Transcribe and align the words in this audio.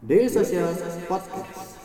Daily 0.00 0.32
Social 0.32 0.72
Podcast. 1.04 1.76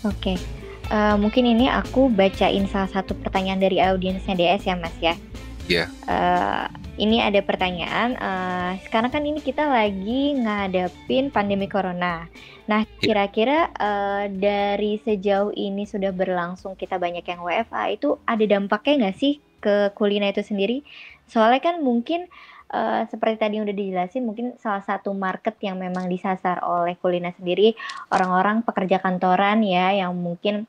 Oke, 0.00 0.40
eh, 0.88 1.16
mungkin 1.20 1.44
ini 1.44 1.68
aku 1.68 2.08
bacain 2.08 2.64
salah 2.64 2.88
satu 2.88 3.12
pertanyaan 3.12 3.60
dari 3.60 3.76
audiensnya 3.84 4.32
DS 4.32 4.64
ya 4.64 4.76
Mas 4.80 4.96
ya. 5.04 5.14
Iya. 5.68 5.84
Eh, 6.08 6.79
ini 7.00 7.24
ada 7.24 7.40
pertanyaan, 7.40 8.12
eh, 8.20 8.72
sekarang 8.84 9.08
kan 9.08 9.24
ini 9.24 9.40
kita 9.40 9.64
lagi 9.64 10.36
ngadepin 10.36 11.32
pandemi 11.32 11.64
corona. 11.64 12.28
Nah, 12.68 12.84
Iya. 12.84 13.00
kira-kira 13.00 13.72
eh, 13.72 14.24
dari 14.28 15.00
sejauh 15.00 15.50
ini 15.56 15.88
sudah 15.88 16.12
berlangsung 16.12 16.76
kita 16.76 17.00
banyak 17.00 17.24
yang 17.24 17.40
WFA 17.40 17.96
itu 17.96 18.20
ada 18.28 18.44
dampaknya 18.44 19.08
nggak 19.08 19.16
sih 19.16 19.40
ke 19.64 19.96
kulina 19.96 20.28
itu 20.28 20.44
sendiri? 20.44 20.84
Soalnya 21.24 21.60
kan 21.64 21.76
mungkin 21.80 22.28
eh, 22.70 23.02
seperti 23.10 23.36
tadi 23.42 23.58
yang 23.58 23.66
udah 23.66 23.74
dijelasin, 23.74 24.22
mungkin 24.22 24.54
salah 24.60 24.84
satu 24.84 25.10
market 25.10 25.58
yang 25.64 25.74
memang 25.80 26.06
disasar 26.06 26.62
oleh 26.62 26.94
kulina 27.00 27.34
sendiri 27.34 27.74
orang-orang 28.14 28.62
pekerja 28.62 29.02
kantoran 29.02 29.64
ya 29.66 29.90
yang 29.90 30.14
mungkin 30.14 30.68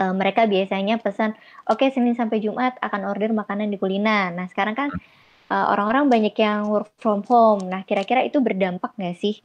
eh, 0.00 0.14
mereka 0.16 0.48
biasanya 0.50 0.98
pesan, 0.98 1.36
oke 1.68 1.84
Senin 1.94 2.16
sampai 2.18 2.40
Jumat 2.42 2.74
akan 2.82 3.06
order 3.06 3.30
makanan 3.36 3.68
di 3.70 3.78
kulina. 3.78 4.32
Nah 4.34 4.48
sekarang 4.50 4.74
kan 4.74 4.88
orang-orang 5.72 6.08
banyak 6.08 6.34
yang 6.40 6.68
work 6.72 6.90
from 6.98 7.20
home. 7.28 7.68
Nah 7.68 7.84
kira-kira 7.84 8.24
itu 8.24 8.40
berdampak 8.40 8.96
nggak 8.96 9.16
sih? 9.20 9.36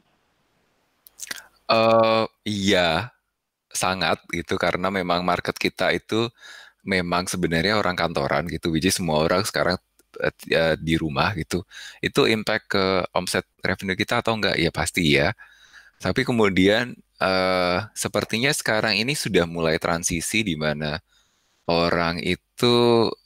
Eh, 1.68 2.24
iya, 2.48 3.12
sangat 3.68 4.18
gitu 4.32 4.56
karena 4.56 4.88
memang 4.88 5.20
market 5.26 5.56
kita 5.60 5.92
itu 5.92 6.32
memang 6.86 7.28
sebenarnya 7.28 7.76
orang 7.76 7.96
kantoran 7.98 8.48
gitu, 8.48 8.72
is 8.76 8.96
semua 8.96 9.20
orang 9.26 9.44
sekarang 9.44 9.76
eh, 10.24 10.34
eh, 10.52 10.74
di 10.80 10.94
rumah 10.96 11.36
gitu. 11.36 11.64
Itu 12.00 12.24
impact 12.24 12.64
ke 12.72 12.84
omset 13.12 13.44
revenue 13.60 13.96
kita 13.98 14.24
atau 14.24 14.32
enggak? 14.38 14.56
Ya 14.56 14.70
pasti 14.72 15.02
ya. 15.18 15.36
Tapi 16.00 16.22
kemudian 16.28 16.96
eh, 17.20 17.78
sepertinya 17.94 18.52
sekarang 18.54 18.96
ini 19.02 19.12
sudah 19.18 19.44
mulai 19.48 19.76
transisi 19.82 20.42
di 20.46 20.56
mana 20.56 20.96
orang 21.68 22.20
itu 22.24 22.74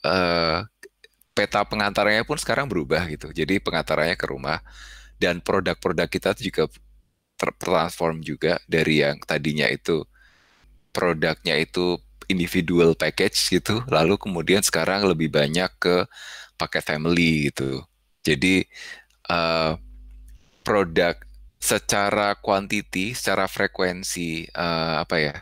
eh, 0.05 0.59
peta 1.33 1.65
pengantaranya 1.65 2.23
pun 2.23 2.37
sekarang 2.37 2.69
berubah 2.69 3.09
gitu. 3.09 3.33
Jadi 3.33 3.57
pengantarannya 3.57 4.15
ke 4.17 4.25
rumah 4.29 4.61
dan 5.17 5.41
produk-produk 5.41 6.07
kita 6.07 6.37
juga 6.37 6.69
tertransform 7.37 8.21
juga 8.21 8.61
dari 8.69 9.01
yang 9.01 9.19
tadinya 9.25 9.67
itu 9.67 10.05
produknya 10.93 11.57
itu 11.57 11.97
individual 12.29 12.95
package 12.95 13.59
gitu, 13.59 13.83
lalu 13.89 14.15
kemudian 14.15 14.63
sekarang 14.63 15.03
lebih 15.03 15.33
banyak 15.33 15.67
ke 15.81 16.07
paket 16.55 16.83
family 16.85 17.49
gitu. 17.51 17.83
Jadi 18.23 18.63
eh, 19.27 19.73
produk 20.63 21.15
secara 21.59 22.37
quantity, 22.39 23.11
secara 23.17 23.49
frekuensi 23.49 24.47
eh, 24.47 24.95
apa 25.03 25.15
ya, 25.19 25.35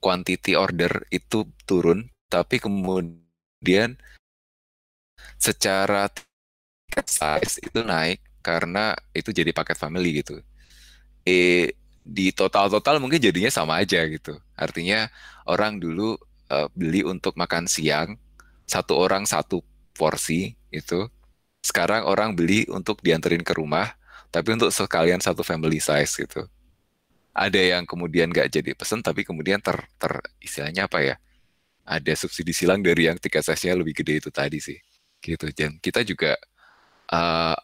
quantity 0.00 0.56
order 0.56 1.04
itu 1.12 1.44
turun, 1.68 2.08
tapi 2.30 2.62
kemudian 2.62 3.98
secara 5.38 6.08
ticket 6.10 7.06
size 7.10 7.54
itu 7.62 7.80
naik 7.82 8.22
karena 8.40 8.94
itu 9.12 9.30
jadi 9.34 9.50
paket 9.50 9.76
family 9.78 10.22
gitu. 10.22 10.38
Eh 11.26 11.74
di 12.06 12.30
total-total 12.30 13.02
mungkin 13.02 13.18
jadinya 13.18 13.50
sama 13.50 13.82
aja 13.82 14.02
gitu. 14.06 14.38
Artinya 14.54 15.10
orang 15.50 15.82
dulu 15.82 16.14
eh, 16.50 16.68
beli 16.74 17.02
untuk 17.02 17.34
makan 17.34 17.66
siang 17.66 18.14
satu 18.66 18.94
orang 18.98 19.24
satu 19.26 19.62
porsi 19.96 20.54
itu. 20.70 21.08
Sekarang 21.62 22.06
orang 22.06 22.38
beli 22.38 22.66
untuk 22.70 23.02
dianterin 23.02 23.42
ke 23.42 23.54
rumah, 23.58 23.94
tapi 24.30 24.54
untuk 24.54 24.70
sekalian 24.70 25.18
satu 25.18 25.42
family 25.42 25.82
size 25.82 26.14
gitu. 26.26 26.46
Ada 27.36 27.78
yang 27.78 27.84
kemudian 27.84 28.30
nggak 28.32 28.48
jadi 28.48 28.70
pesen, 28.78 29.02
tapi 29.04 29.22
kemudian 29.26 29.60
ter, 29.60 29.76
ter 30.00 30.12
istilahnya 30.40 30.86
apa 30.88 30.98
ya? 31.04 31.16
Ada 31.86 32.14
subsidi 32.18 32.52
silang 32.54 32.82
dari 32.82 33.06
yang 33.10 33.18
tiket 33.18 33.42
size-nya 33.46 33.74
lebih 33.78 33.94
gede 33.98 34.14
itu 34.26 34.30
tadi 34.32 34.58
sih, 34.62 34.78
gitu. 35.26 35.50
Dan 35.50 35.82
kita 35.82 36.06
juga 36.06 36.38
eh, 37.10 37.56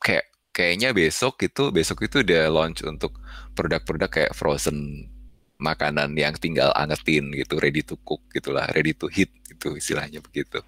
kayak 0.00 0.26
kayaknya 0.52 0.92
besok 0.96 1.40
itu 1.44 1.72
besok 1.72 2.04
itu 2.04 2.24
udah 2.24 2.48
launch 2.52 2.84
untuk 2.84 3.16
produk-produk 3.56 4.10
kayak 4.12 4.32
frozen 4.36 5.08
makanan 5.62 6.12
yang 6.18 6.34
tinggal 6.36 6.74
angetin 6.74 7.30
gitu, 7.32 7.56
ready 7.62 7.80
to 7.86 7.94
cook 8.02 8.20
gitulah, 8.34 8.66
ready 8.74 8.92
to 8.92 9.06
heat 9.06 9.30
gitu 9.46 9.78
istilahnya 9.78 10.18
begitu. 10.18 10.60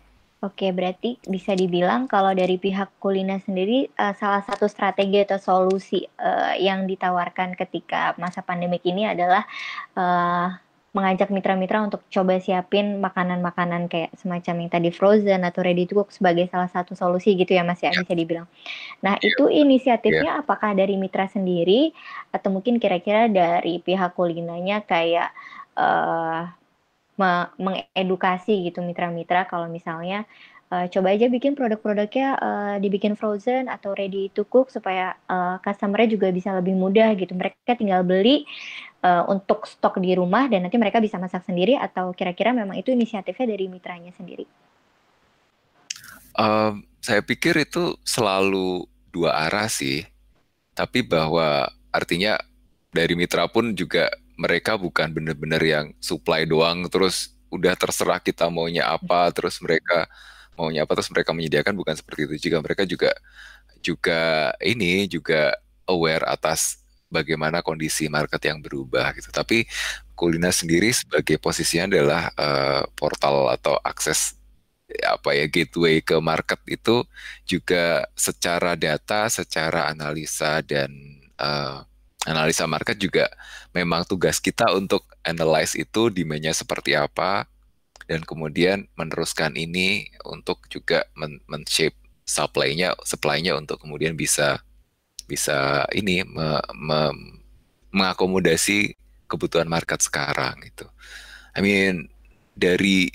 Oke, 0.45 0.69
berarti 0.77 1.17
bisa 1.25 1.57
dibilang 1.57 2.05
kalau 2.05 2.37
dari 2.37 2.61
pihak 2.61 3.01
kulina 3.01 3.41
sendiri 3.41 3.89
eh, 3.89 4.15
salah 4.21 4.45
satu 4.45 4.69
strategi 4.69 5.25
atau 5.25 5.41
solusi 5.41 6.05
eh, 6.05 6.55
yang 6.61 6.85
ditawarkan 6.85 7.57
ketika 7.57 8.13
masa 8.21 8.45
pandemik 8.45 8.85
ini 8.85 9.09
adalah 9.09 9.49
eh, 9.97 10.47
mengajak 10.97 11.29
mitra-mitra 11.35 11.83
untuk 11.87 12.01
coba 12.09 12.39
siapin 12.39 13.03
makanan-makanan 13.03 13.91
kayak 13.93 14.15
semacam 14.15 14.55
yang 14.63 14.71
tadi 14.71 14.89
frozen 14.95 15.43
atau 15.43 15.61
ready 15.67 15.85
to 15.91 15.95
cook 15.99 16.15
sebagai 16.15 16.47
salah 16.53 16.71
satu 16.71 16.95
solusi 16.95 17.35
gitu 17.35 17.51
ya 17.59 17.63
Mas 17.67 17.83
ya, 17.83 17.93
Ya, 17.93 18.01
bisa 18.01 18.15
dibilang. 18.15 18.47
Nah, 19.05 19.17
ya, 19.21 19.29
itu 19.29 19.45
ya. 19.49 19.61
inisiatifnya 19.63 20.41
apakah 20.43 20.73
dari 20.79 20.95
mitra 21.01 21.27
sendiri 21.31 21.91
atau 22.35 22.49
mungkin 22.55 22.79
kira-kira 22.83 23.27
dari 23.31 23.81
pihak 23.83 24.15
kulinanya 24.19 24.83
kayak 24.87 25.31
eh 25.79 26.43
me- 27.21 27.51
mengedukasi 27.63 28.67
gitu 28.71 28.79
mitra-mitra 28.83 29.47
kalau 29.51 29.67
misalnya 29.71 30.27
eh, 30.75 30.87
coba 30.93 31.09
aja 31.15 31.27
bikin 31.31 31.53
produk-produknya 31.59 32.27
eh, 32.47 32.75
dibikin 32.83 33.15
frozen 33.21 33.71
atau 33.71 33.91
ready 33.95 34.31
to 34.35 34.43
cook 34.53 34.67
supaya 34.75 35.15
eh, 35.31 35.57
customer-nya 35.65 36.09
juga 36.15 36.29
bisa 36.35 36.51
lebih 36.59 36.75
mudah 36.75 37.15
gitu. 37.21 37.33
Mereka 37.39 37.79
tinggal 37.81 38.03
beli 38.07 38.47
eh, 39.05 39.25
untuk 39.29 39.69
stok 39.69 40.01
di 40.01 40.17
rumah 40.17 40.49
dan 40.49 40.65
nanti 40.65 40.81
mereka 40.81 40.99
bisa 41.05 41.21
masak 41.21 41.45
sendiri 41.45 41.77
atau 41.77 42.17
kira-kira 42.17 42.57
memang 42.57 42.81
itu 42.81 42.91
inisiatifnya 42.91 43.53
dari 43.53 43.69
mitranya 43.69 44.11
sendiri. 44.17 44.49
Em, 46.35 46.83
saya 47.05 47.21
pikir 47.21 47.55
itu 47.61 47.95
selalu 48.03 48.89
dua 49.13 49.47
arah 49.47 49.69
sih, 49.69 50.03
tapi 50.75 51.05
bahwa 51.05 51.69
artinya 51.95 52.41
dari 52.91 53.15
mitra 53.15 53.47
pun 53.47 53.71
juga 53.77 54.11
mereka 54.35 54.75
bukan 54.75 55.15
benar-benar 55.15 55.63
yang 55.63 55.87
supply 56.03 56.43
doang 56.43 56.91
terus 56.91 57.35
udah 57.55 57.79
terserah 57.79 58.19
kita 58.19 58.51
maunya 58.51 58.91
apa 58.91 59.31
terus 59.31 59.63
mereka 59.63 60.11
maunya 60.59 60.83
apa 60.83 60.99
terus 60.99 61.11
mereka 61.15 61.31
menyediakan 61.31 61.75
bukan 61.79 61.95
seperti 61.95 62.27
itu 62.27 62.51
juga 62.51 62.59
mereka 62.63 62.83
juga 62.83 63.11
juga 63.79 64.21
ini 64.59 65.07
juga 65.07 65.55
aware 65.87 66.27
atas 66.27 66.83
bagaimana 67.15 67.63
kondisi 67.63 68.11
market 68.11 68.43
yang 68.51 68.59
berubah 68.59 69.15
gitu. 69.15 69.31
Tapi 69.31 69.63
Kulina 70.19 70.51
sendiri 70.51 70.91
sebagai 70.91 71.39
posisinya 71.39 71.87
adalah 71.91 72.23
eh, 72.35 72.83
portal 72.99 73.55
atau 73.55 73.79
akses 73.87 74.35
apa 75.01 75.33
ya 75.33 75.47
gateway 75.49 76.05
ke 76.05 76.19
market 76.21 76.61
itu 76.69 77.07
juga 77.49 78.05
secara 78.19 78.75
data, 78.75 79.31
secara 79.31 79.87
analisa 79.91 80.61
dan 80.67 80.91
eh, 81.39 81.79
analisa 82.27 82.65
market 82.67 82.97
juga 82.99 83.31
memang 83.77 84.03
tugas 84.09 84.41
kita 84.41 84.73
untuk 84.75 85.05
analyze 85.25 85.77
itu 85.77 86.09
demand-nya 86.11 86.53
seperti 86.57 86.97
apa 86.97 87.47
dan 88.09 88.21
kemudian 88.25 88.89
meneruskan 88.97 89.57
ini 89.57 90.09
untuk 90.29 90.65
juga 90.69 91.09
men- 91.17 91.41
men-shape 91.49 91.97
supply-nya 92.25 92.97
supply-nya 93.05 93.57
untuk 93.57 93.81
kemudian 93.81 94.17
bisa 94.17 94.61
bisa 95.25 95.89
ini 95.93 96.23
me- 96.25 96.67
me- 96.77 97.41
mengakomodasi 97.95 98.95
kebutuhan 99.31 99.71
market 99.71 100.03
sekarang 100.03 100.59
itu. 100.67 100.87
I 101.55 101.61
mean 101.63 102.11
dari 102.55 103.11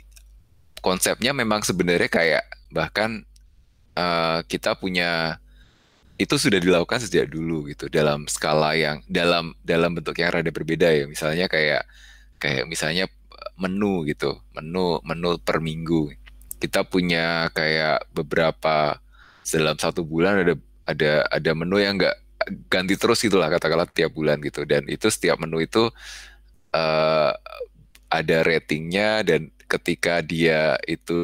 konsepnya 0.80 1.36
memang 1.36 1.64
sebenarnya 1.64 2.08
kayak 2.08 2.44
bahkan 2.72 3.24
eh, 3.96 4.40
kita 4.48 4.76
punya 4.80 5.40
itu 6.20 6.36
sudah 6.36 6.60
dilakukan 6.60 7.00
sejak 7.00 7.32
dulu 7.32 7.72
gitu. 7.72 7.88
Dalam 7.88 8.28
skala 8.28 8.76
yang 8.76 9.00
dalam 9.08 9.56
dalam 9.64 9.96
bentuk 9.96 10.20
yang 10.20 10.36
rada 10.36 10.52
berbeda 10.52 10.92
ya. 10.92 11.08
Misalnya 11.08 11.48
kayak 11.48 11.88
kayak 12.44 12.68
misalnya 12.68 13.08
menu 13.56 14.04
gitu. 14.04 14.36
Menu 14.52 15.00
menu 15.08 15.40
per 15.40 15.64
minggu. 15.64 16.12
Kita 16.60 16.84
punya 16.84 17.48
kayak 17.56 18.12
beberapa 18.12 19.00
dalam 19.48 19.80
satu 19.80 20.04
bulan 20.04 20.44
ada 20.44 20.60
ada 20.90 21.30
ada 21.30 21.52
menu 21.54 21.78
yang 21.78 22.02
nggak 22.02 22.18
ganti 22.66 22.98
terus 22.98 23.22
gitulah 23.22 23.52
katakanlah 23.54 23.86
tiap 23.86 24.10
bulan 24.18 24.42
gitu. 24.42 24.66
Dan 24.66 24.90
itu 24.90 25.06
setiap 25.14 25.38
menu 25.38 25.62
itu 25.62 25.94
eh, 26.74 27.32
ada 28.10 28.38
ratingnya 28.42 29.22
dan 29.22 29.54
ketika 29.70 30.26
dia 30.26 30.82
itu 30.90 31.22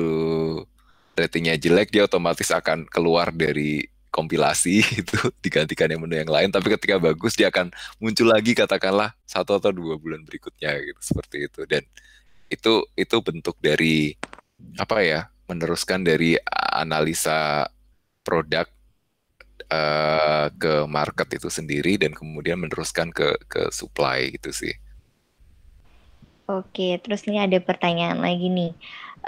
ratingnya 1.17 1.57
jelek 1.57 1.89
dia 1.89 2.05
otomatis 2.05 2.53
akan 2.53 2.85
keluar 2.85 3.33
dari 3.33 3.89
kompilasi 4.13 4.79
itu 5.01 5.17
digantikan 5.41 5.89
yang 5.89 6.05
menu 6.05 6.21
yang 6.21 6.29
lain. 6.31 6.49
Tapi 6.53 6.71
ketika 6.77 7.01
bagus 7.01 7.33
dia 7.33 7.49
akan 7.49 7.73
muncul 7.97 8.29
lagi 8.29 8.53
katakanlah 8.53 9.17
satu 9.25 9.57
atau 9.57 9.73
dua 9.73 9.97
bulan 9.97 10.21
berikutnya 10.23 10.77
gitu 10.79 11.01
seperti 11.01 11.49
itu. 11.49 11.61
Dan 11.65 11.83
itu 12.47 12.85
itu 12.93 13.15
bentuk 13.25 13.57
dari 13.57 14.13
apa 14.77 15.01
ya 15.03 15.21
meneruskan 15.49 16.05
dari 16.05 16.37
analisa 16.53 17.67
produk 18.25 18.69
uh, 19.69 20.47
ke 20.53 20.85
market 20.85 21.37
itu 21.37 21.49
sendiri 21.49 21.97
dan 21.97 22.13
kemudian 22.13 22.59
meneruskan 22.59 23.09
ke 23.09 23.35
ke 23.49 23.69
supply 23.69 24.33
gitu 24.35 24.51
sih. 24.53 24.73
Oke, 26.45 27.01
terus 27.01 27.25
ini 27.25 27.41
ada 27.41 27.57
pertanyaan 27.57 28.21
lagi 28.21 28.53
nih. 28.53 28.73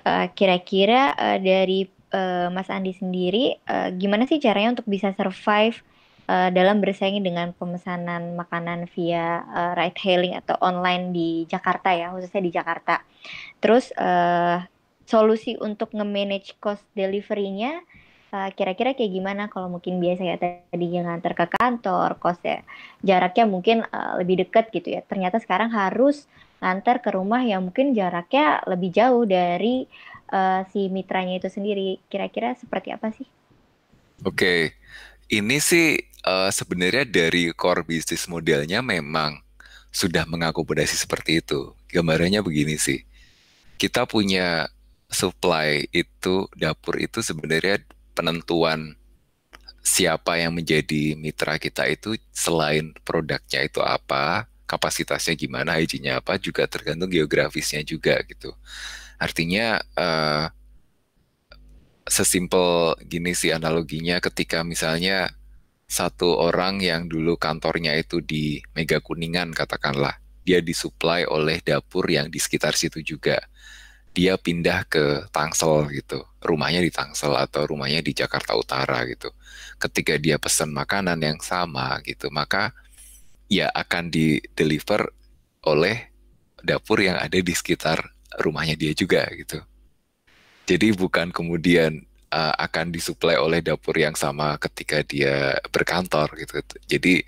Uh, 0.06 0.30
kira-kira 0.38 1.18
uh, 1.18 1.42
dari 1.42 1.90
uh, 2.14 2.54
Mas 2.54 2.70
Andi 2.70 2.94
sendiri, 2.94 3.58
uh, 3.66 3.90
gimana 3.90 4.30
sih 4.30 4.38
caranya 4.38 4.78
untuk 4.78 4.86
bisa 4.86 5.10
survive 5.18 5.82
uh, 6.30 6.54
dalam 6.54 6.78
bersaing 6.78 7.26
dengan 7.26 7.58
pemesanan 7.58 8.38
makanan 8.38 8.86
via 8.94 9.42
uh, 9.50 9.74
ride 9.74 9.98
hailing 9.98 10.38
atau 10.38 10.62
online 10.62 11.10
di 11.10 11.30
Jakarta 11.50 11.90
ya, 11.90 12.14
khususnya 12.14 12.42
di 12.46 12.54
Jakarta. 12.54 13.02
Terus 13.58 13.90
uh, 13.98 14.62
solusi 15.10 15.58
untuk 15.58 15.98
nge-manage 15.98 16.60
cost 16.62 16.86
delivery-nya 16.94 17.82
uh, 18.38 18.50
kira-kira 18.54 18.94
kayak 18.94 19.10
gimana 19.10 19.44
kalau 19.50 19.74
mungkin 19.74 19.98
biasa 19.98 20.22
ya 20.22 20.38
tadi 20.38 20.86
nganter 20.94 21.34
ke 21.34 21.46
kantor, 21.58 22.22
kos 22.22 22.38
ya 22.46 22.62
jaraknya 23.02 23.50
mungkin 23.50 23.82
uh, 23.90 24.22
lebih 24.22 24.46
dekat 24.46 24.70
gitu 24.70 24.94
ya. 24.94 25.02
Ternyata 25.02 25.42
sekarang 25.42 25.74
harus 25.74 26.30
nganter 26.62 27.02
ke 27.02 27.10
rumah 27.14 27.42
yang 27.42 27.66
mungkin 27.66 27.98
jaraknya 27.98 28.62
lebih 28.70 28.94
jauh 28.94 29.26
dari 29.26 29.90
uh, 30.30 30.62
si 30.70 30.90
mitranya 30.94 31.42
itu 31.42 31.50
sendiri. 31.50 31.98
Kira-kira 32.06 32.54
seperti 32.54 32.94
apa 32.94 33.10
sih? 33.14 33.26
Oke, 34.26 34.34
okay. 34.34 34.62
ini 35.34 35.58
sih 35.62 35.98
uh, 36.26 36.50
sebenarnya 36.50 37.06
dari 37.06 37.54
core 37.54 37.86
bisnis 37.86 38.26
modelnya 38.26 38.82
memang 38.82 39.42
sudah 39.94 40.26
mengakomodasi 40.30 40.98
seperti 40.98 41.42
itu. 41.42 41.74
Gambarannya 41.90 42.42
begini 42.42 42.78
sih, 42.82 43.06
kita 43.78 44.10
punya 44.10 44.70
supply 45.08 45.88
itu 45.96 46.52
dapur 46.52 47.00
itu 47.00 47.24
sebenarnya 47.24 47.80
penentuan 48.18 48.98
siapa 49.86 50.42
yang 50.42 50.58
menjadi 50.58 51.14
mitra 51.16 51.62
kita 51.62 51.86
itu 51.86 52.18
selain 52.34 52.92
produknya 53.06 53.62
itu 53.64 53.80
apa, 53.80 54.50
kapasitasnya 54.68 55.38
gimana, 55.38 55.78
hygiene 55.78 56.18
apa 56.18 56.36
juga 56.42 56.66
tergantung 56.66 57.08
geografisnya 57.08 57.86
juga 57.86 58.20
gitu. 58.26 58.52
Artinya 59.22 59.80
uh, 59.96 60.50
sesimpel 62.04 63.00
gini 63.08 63.32
sih 63.32 63.56
analoginya 63.56 64.20
ketika 64.20 64.66
misalnya 64.68 65.32
satu 65.88 66.36
orang 66.36 66.84
yang 66.84 67.08
dulu 67.08 67.40
kantornya 67.40 67.96
itu 67.96 68.20
di 68.20 68.60
Mega 68.76 69.00
Kuningan 69.00 69.56
katakanlah, 69.56 70.20
dia 70.44 70.60
disuplai 70.60 71.24
oleh 71.24 71.64
dapur 71.64 72.04
yang 72.12 72.28
di 72.28 72.44
sekitar 72.44 72.76
situ 72.76 73.00
juga. 73.00 73.40
Dia 74.18 74.34
pindah 74.34 74.90
ke 74.90 75.30
Tangsel 75.30 75.94
gitu, 75.94 76.26
rumahnya 76.42 76.82
di 76.82 76.90
Tangsel 76.90 77.38
atau 77.38 77.70
rumahnya 77.70 78.02
di 78.02 78.18
Jakarta 78.18 78.58
Utara 78.58 79.06
gitu. 79.06 79.30
Ketika 79.78 80.18
dia 80.18 80.42
pesan 80.42 80.74
makanan 80.74 81.22
yang 81.22 81.38
sama 81.38 82.02
gitu, 82.02 82.34
maka 82.34 82.74
ya 83.46 83.70
akan 83.70 84.10
di 84.10 84.42
deliver 84.58 85.06
oleh 85.70 86.10
dapur 86.66 86.98
yang 86.98 87.22
ada 87.22 87.38
di 87.38 87.54
sekitar 87.54 88.02
rumahnya 88.42 88.74
dia 88.74 88.98
juga 88.98 89.30
gitu. 89.38 89.62
Jadi 90.66 90.98
bukan 90.98 91.30
kemudian 91.30 92.02
uh, 92.34 92.54
akan 92.58 92.92
disuplai 92.92 93.38
oleh 93.38 93.64
dapur 93.64 93.96
yang 93.96 94.18
sama 94.18 94.58
ketika 94.58 95.06
dia 95.06 95.56
berkantor 95.70 96.34
gitu. 96.42 96.60
Jadi 96.90 97.24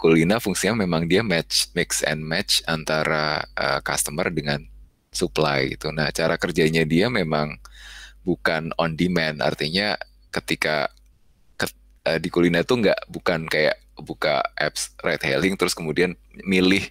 Kulina 0.00 0.40
fungsinya 0.40 0.80
memang 0.80 1.04
dia 1.04 1.20
match 1.20 1.68
mix 1.76 2.00
and 2.00 2.24
match 2.24 2.64
antara 2.64 3.44
uh, 3.54 3.80
customer 3.84 4.32
dengan 4.32 4.64
supply 5.10 5.74
gitu. 5.74 5.90
Nah, 5.90 6.08
cara 6.14 6.38
kerjanya 6.38 6.86
dia 6.86 7.10
memang 7.10 7.58
bukan 8.22 8.70
on 8.78 8.94
demand, 8.94 9.42
artinya 9.42 9.98
ketika 10.30 10.88
ke, 11.58 11.66
uh, 12.06 12.18
di 12.22 12.28
Kulina 12.30 12.62
itu 12.62 12.78
nggak 12.78 13.10
bukan 13.10 13.50
kayak 13.50 13.76
buka 14.00 14.40
apps 14.56 14.96
ride 15.04 15.20
hailing 15.20 15.60
terus 15.60 15.76
kemudian 15.76 16.16
milih 16.46 16.88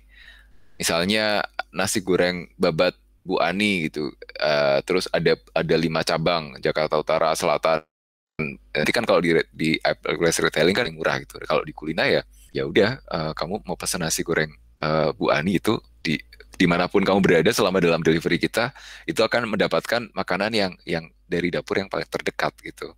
misalnya 0.78 1.42
nasi 1.74 2.06
goreng 2.06 2.54
babat 2.54 2.94
Bu 3.26 3.42
Ani 3.42 3.90
gitu 3.90 4.14
uh, 4.38 4.78
terus 4.86 5.10
ada 5.10 5.34
ada 5.58 5.76
lima 5.80 6.06
cabang 6.06 6.54
Jakarta 6.62 7.02
Utara 7.02 7.34
Selatan. 7.34 7.82
Nanti 8.72 8.92
kan 8.96 9.04
kalau 9.04 9.20
di 9.20 9.36
di 9.52 9.76
apps 9.82 10.40
retailing 10.40 10.76
kan 10.76 10.88
yang 10.88 10.96
murah 10.96 11.20
gitu. 11.20 11.42
Kalau 11.44 11.66
di 11.66 11.74
kulina 11.76 12.08
ya 12.08 12.22
ya 12.56 12.64
udah 12.66 13.02
uh, 13.10 13.32
kamu 13.34 13.66
mau 13.66 13.78
pesan 13.78 14.06
nasi 14.06 14.22
goreng 14.22 14.50
uh, 14.84 15.10
Bu 15.16 15.32
Ani 15.32 15.60
itu 15.60 15.80
di 16.04 16.20
di 16.60 16.66
mana 16.68 16.92
pun 16.92 17.00
kamu 17.04 17.24
berada 17.24 17.52
selama 17.56 17.80
dalam 17.80 18.04
delivery 18.04 18.36
kita 18.36 18.76
itu 19.08 19.24
akan 19.24 19.48
mendapatkan 19.48 20.12
makanan 20.12 20.52
yang 20.52 20.74
yang 20.84 21.08
dari 21.24 21.48
dapur 21.48 21.80
yang 21.80 21.88
paling 21.88 22.08
terdekat 22.10 22.52
gitu. 22.66 22.92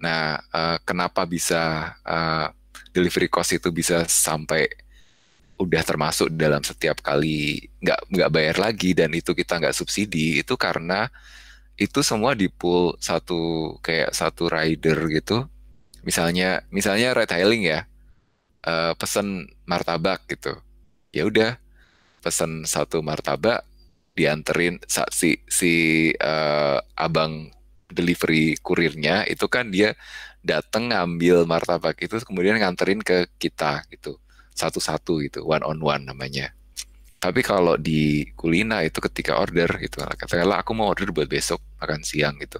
Nah, 0.00 0.40
uh, 0.50 0.80
kenapa 0.82 1.28
bisa 1.28 1.94
uh, 2.02 2.48
delivery 2.96 3.28
cost 3.28 3.52
itu 3.56 3.68
bisa 3.68 4.08
sampai 4.08 4.68
udah 5.60 5.82
termasuk 5.84 6.32
dalam 6.34 6.64
setiap 6.64 6.98
kali 7.04 7.70
nggak 7.78 8.00
nggak 8.10 8.30
bayar 8.32 8.56
lagi 8.58 8.96
dan 8.96 9.14
itu 9.14 9.30
kita 9.36 9.62
nggak 9.62 9.76
subsidi 9.76 10.42
itu 10.42 10.58
karena 10.58 11.06
itu 11.78 12.02
semua 12.02 12.34
di 12.34 12.50
pool 12.50 12.98
satu 12.98 13.74
kayak 13.78 14.10
satu 14.10 14.50
rider 14.50 14.98
gitu 15.12 15.46
misalnya 16.02 16.66
misalnya 16.74 17.14
ride 17.14 17.30
hailing 17.30 17.62
ya 17.62 17.86
uh, 18.66 18.92
pesen 18.98 19.46
martabak 19.68 20.26
gitu 20.26 20.58
ya 21.12 21.28
udah 21.28 21.60
pesen 22.24 22.64
satu 22.64 23.04
martabak 23.04 23.62
dianterin 24.12 24.80
si 25.12 25.40
si 25.48 25.72
uh, 26.16 26.80
abang 26.96 27.48
delivery 27.88 28.56
kurirnya 28.60 29.28
itu 29.28 29.44
kan 29.48 29.68
dia 29.68 29.92
datang 30.42 30.90
ngambil 30.90 31.44
martabak 31.44 32.00
itu 32.00 32.18
kemudian 32.24 32.58
nganterin 32.58 33.00
ke 33.00 33.28
kita 33.36 33.84
gitu. 33.92 34.18
Satu-satu 34.52 35.24
gitu 35.24 35.44
one 35.48 35.64
on 35.64 35.80
one 35.80 36.04
namanya. 36.04 36.52
Tapi 37.22 37.40
kalau 37.40 37.78
di 37.78 38.26
kulina 38.34 38.82
itu 38.82 38.98
ketika 38.98 39.38
order 39.38 39.70
gitu 39.78 40.02
katakanlah 40.02 40.60
aku 40.60 40.74
mau 40.74 40.90
order 40.90 41.14
buat 41.14 41.30
besok 41.30 41.62
makan 41.78 42.02
siang 42.02 42.36
gitu. 42.42 42.58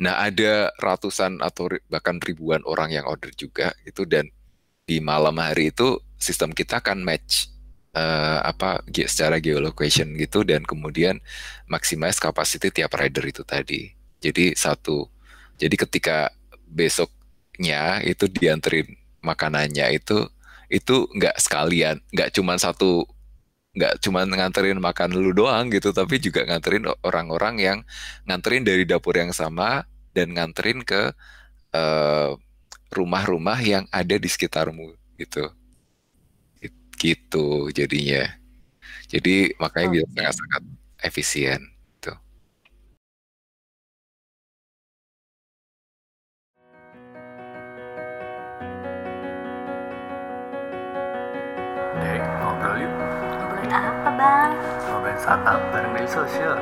Nah 0.00 0.22
ada 0.22 0.70
ratusan 0.78 1.42
atau 1.42 1.68
bahkan 1.90 2.22
ribuan 2.22 2.62
orang 2.64 2.94
yang 2.94 3.04
order 3.04 3.34
juga 3.34 3.74
itu 3.84 4.06
dan 4.06 4.30
di 4.86 4.98
malam 5.02 5.36
hari 5.38 5.74
itu 5.74 5.98
sistem 6.22 6.54
kita 6.54 6.78
akan 6.78 7.02
match 7.02 7.50
uh, 7.98 8.40
apa 8.46 8.86
secara 9.10 9.42
geolocation 9.42 10.14
gitu 10.14 10.46
dan 10.46 10.62
kemudian 10.62 11.18
maximize 11.66 12.22
capacity 12.22 12.70
tiap 12.70 12.94
rider 12.94 13.26
itu 13.26 13.42
tadi 13.42 13.90
jadi 14.22 14.54
satu 14.54 15.10
jadi 15.58 15.74
ketika 15.74 16.30
besoknya 16.70 18.00
itu 18.06 18.30
dianterin 18.30 18.86
makanannya 19.22 19.98
itu 19.98 20.26
itu 20.72 21.04
nggak 21.12 21.36
sekalian, 21.36 22.00
nggak 22.10 22.32
cuma 22.32 22.56
satu 22.56 23.04
nggak 23.76 24.04
cuma 24.04 24.24
nganterin 24.24 24.80
makan 24.80 25.16
lu 25.16 25.32
doang 25.36 25.68
gitu, 25.72 25.92
tapi 25.92 26.16
juga 26.20 26.44
nganterin 26.48 26.88
orang-orang 27.04 27.54
yang 27.60 27.78
nganterin 28.28 28.64
dari 28.64 28.84
dapur 28.88 29.16
yang 29.16 29.32
sama 29.36 29.84
dan 30.16 30.32
nganterin 30.32 30.80
ke 30.84 31.12
rumah 31.72 32.36
rumah-rumah 32.92 33.56
yang 33.64 33.84
ada 33.88 34.16
di 34.20 34.28
sekitarmu 34.28 34.92
gitu. 35.16 35.48
Gitu 37.02 37.74
jadinya. 37.74 38.30
Jadi 39.10 39.58
makanya 39.58 39.88
oh, 39.90 39.92
bisa 39.98 40.06
sangat-sangat 40.14 40.62
efisien. 41.02 41.72
startup 55.22 55.62
bareng 55.70 55.94
media 55.94 56.10
sosial. 56.10 56.58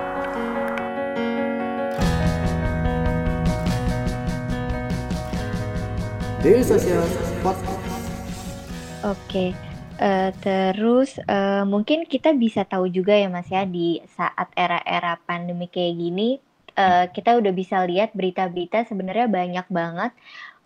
Daily 6.45 6.65
Social 6.65 7.05
Podcast. 7.41 7.81
Oke, 9.01 9.57
uh, 10.01 10.31
terus 10.41 11.21
uh, 11.29 11.69
mungkin 11.69 12.09
kita 12.09 12.33
bisa 12.33 12.65
tahu 12.65 12.89
juga 12.89 13.13
ya 13.13 13.29
Mas 13.29 13.47
ya 13.53 13.69
di 13.69 14.01
saat 14.17 14.49
era-era 14.57 15.21
pandemi 15.29 15.69
kayak 15.69 15.95
gini, 16.01 16.29
uh, 16.75 17.07
kita 17.13 17.37
udah 17.37 17.53
bisa 17.53 17.85
lihat 17.85 18.17
berita-berita 18.17 18.89
sebenarnya 18.89 19.29
banyak 19.29 19.67
banget 19.69 20.13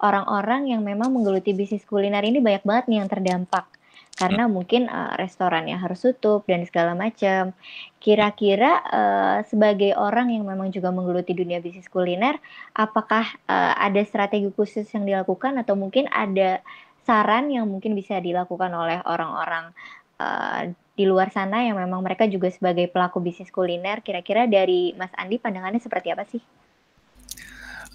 orang-orang 0.01 0.71
yang 0.71 0.83
memang 0.87 1.11
menggeluti 1.11 1.57
bisnis 1.57 1.87
kuliner 1.87 2.23
ini 2.23 2.39
banyak 2.39 2.63
banget 2.63 2.85
nih 2.91 2.99
yang 3.03 3.11
terdampak. 3.11 3.67
karena 4.15 4.47
mungkin 4.47 4.87
uh, 4.87 5.19
restorannya 5.19 5.75
harus 5.75 6.07
tutup 6.07 6.47
dan 6.47 6.63
segala 6.71 6.95
macam. 6.95 7.51
Kira-kira 7.99 8.79
uh, 8.87 9.39
sebagai 9.51 9.91
orang 9.99 10.31
yang 10.31 10.47
memang 10.47 10.71
juga 10.71 10.95
menggeluti 10.95 11.35
dunia 11.35 11.59
bisnis 11.59 11.91
kuliner, 11.91 12.39
apakah 12.79 13.27
uh, 13.51 13.75
ada 13.75 13.99
strategi 14.07 14.47
khusus 14.55 14.87
yang 14.95 15.03
dilakukan 15.03 15.59
atau 15.59 15.75
mungkin 15.75 16.07
ada 16.15 16.63
saran 17.05 17.53
yang 17.53 17.69
mungkin 17.69 17.93
bisa 17.93 18.19
dilakukan 18.19 18.73
oleh 18.73 19.01
orang-orang 19.05 19.71
uh, 20.19 20.73
di 20.95 21.05
luar 21.05 21.29
sana 21.31 21.67
yang 21.67 21.77
memang 21.77 22.01
mereka 22.01 22.25
juga 22.27 22.49
sebagai 22.51 22.89
pelaku 22.89 23.21
bisnis 23.21 23.53
kuliner? 23.53 24.01
Kira-kira 24.01 24.49
dari 24.49 24.97
Mas 24.97 25.13
Andi 25.15 25.37
pandangannya 25.39 25.79
seperti 25.79 26.09
apa 26.11 26.25
sih? 26.27 26.43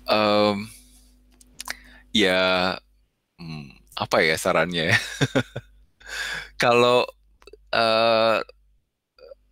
Um, 0.09 0.69
ya, 2.13 2.75
hmm, 3.37 3.73
apa 3.97 4.17
ya 4.21 4.35
sarannya? 4.37 4.93
Ya? 4.93 4.97
Kalau 6.63 7.05
uh, 7.73 8.37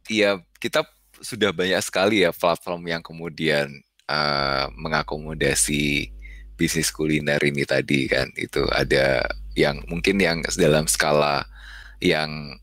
ya 0.09 0.41
kita 0.57 0.85
sudah 1.21 1.49
banyak 1.53 1.81
sekali 1.81 2.21
ya 2.21 2.31
platform 2.33 2.85
yang 2.89 3.01
kemudian 3.01 3.69
uh, 4.09 4.69
mengakomodasi 4.77 6.13
bisnis 6.57 6.89
kuliner 6.89 7.37
ini 7.45 7.63
tadi 7.69 8.09
kan 8.09 8.33
itu 8.33 8.65
ada 8.73 9.29
yang 9.57 9.81
mungkin 9.89 10.21
yang 10.21 10.45
dalam 10.53 10.85
skala 10.85 11.49
yang 11.97 12.61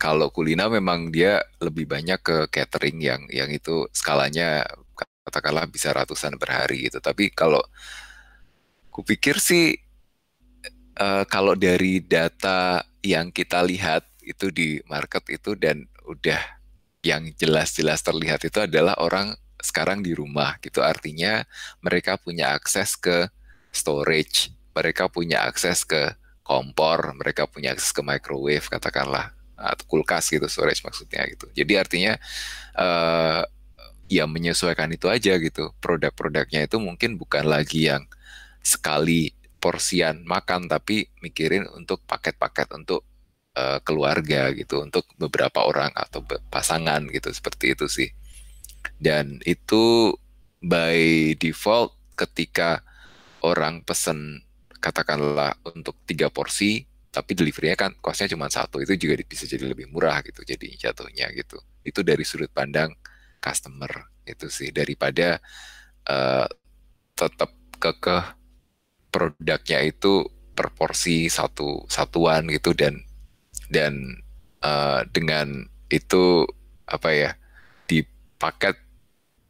kalau 0.00 0.32
kulina 0.32 0.72
memang 0.72 1.12
dia 1.12 1.44
lebih 1.60 1.84
banyak 1.84 2.16
ke 2.24 2.36
catering 2.48 2.96
yang 2.96 3.22
yang 3.28 3.52
itu 3.52 3.84
skalanya 3.92 4.64
katakanlah 5.28 5.68
bisa 5.68 5.92
ratusan 5.92 6.40
per 6.40 6.64
hari 6.64 6.88
gitu. 6.88 7.04
Tapi 7.04 7.28
kalau 7.36 7.60
kupikir 8.88 9.36
sih 9.36 9.76
uh, 10.96 11.28
kalau 11.28 11.52
dari 11.52 12.00
data 12.00 12.80
yang 13.04 13.28
kita 13.28 13.60
lihat 13.60 14.08
itu 14.24 14.48
di 14.48 14.80
market 14.88 15.28
itu 15.28 15.52
dan 15.60 15.84
udah 16.08 16.40
yang 17.04 17.28
jelas-jelas 17.36 18.00
terlihat 18.00 18.40
itu 18.48 18.64
adalah 18.64 18.96
orang 18.96 19.36
sekarang 19.60 20.00
di 20.00 20.16
rumah 20.16 20.56
gitu. 20.64 20.80
Artinya 20.80 21.44
mereka 21.84 22.16
punya 22.16 22.56
akses 22.56 22.96
ke 22.96 23.28
storage 23.74 24.57
mereka 24.78 25.10
punya 25.10 25.42
akses 25.50 25.82
ke 25.82 26.14
kompor 26.48 27.12
mereka 27.12 27.44
punya 27.44 27.76
akses 27.76 27.92
ke 27.92 28.00
microwave 28.00 28.64
katakanlah. 28.72 29.36
Atau 29.58 29.84
kulkas 29.90 30.30
gitu 30.30 30.46
storage 30.48 30.80
maksudnya 30.80 31.26
gitu. 31.28 31.50
Jadi 31.52 31.72
artinya 31.76 32.14
uh, 32.78 33.42
ya 34.08 34.24
menyesuaikan 34.24 34.88
itu 34.94 35.10
aja 35.12 35.36
gitu. 35.36 35.74
Produk-produknya 35.82 36.64
itu 36.64 36.80
mungkin 36.80 37.20
bukan 37.20 37.44
lagi 37.44 37.90
yang 37.90 38.08
sekali 38.64 39.34
porsian 39.58 40.22
makan 40.22 40.70
tapi 40.70 41.10
mikirin 41.20 41.66
untuk 41.74 42.06
paket-paket 42.06 42.70
untuk 42.70 43.02
uh, 43.58 43.82
keluarga 43.82 44.54
gitu. 44.54 44.80
Untuk 44.86 45.10
beberapa 45.18 45.66
orang 45.66 45.90
atau 45.92 46.22
pasangan 46.48 47.04
gitu 47.10 47.28
seperti 47.34 47.74
itu 47.74 47.90
sih. 47.90 48.08
Dan 48.94 49.42
itu 49.42 50.14
by 50.62 51.34
default 51.34 51.98
ketika 52.14 52.86
orang 53.42 53.82
pesen 53.82 54.47
katakanlah 54.78 55.58
untuk 55.66 55.98
tiga 56.06 56.30
porsi 56.30 56.86
tapi 57.08 57.32
deliverynya 57.32 57.74
kan 57.74 57.92
costnya 57.98 58.30
cuma 58.30 58.52
satu 58.52 58.78
itu 58.84 58.94
juga 58.94 59.18
bisa 59.24 59.48
jadi 59.48 59.64
lebih 59.72 59.88
murah 59.90 60.20
gitu 60.22 60.44
jadi 60.44 60.68
jatuhnya 60.76 61.32
gitu. 61.34 61.58
Itu 61.82 62.04
dari 62.04 62.22
sudut 62.22 62.52
pandang 62.52 62.92
customer 63.40 63.90
itu 64.28 64.46
sih. 64.52 64.68
Daripada 64.70 65.40
uh, 66.06 66.46
tetap 67.16 67.50
kekeh 67.80 68.24
produknya 69.08 69.80
itu 69.82 70.28
per 70.52 70.70
porsi 70.74 71.30
satu 71.32 71.86
satuan 71.88 72.46
gitu 72.52 72.76
dan 72.76 73.00
dan 73.72 74.20
uh, 74.60 75.02
dengan 75.08 75.64
itu 75.88 76.44
apa 76.84 77.08
ya 77.14 77.30
di 77.88 78.04
paket 78.36 78.76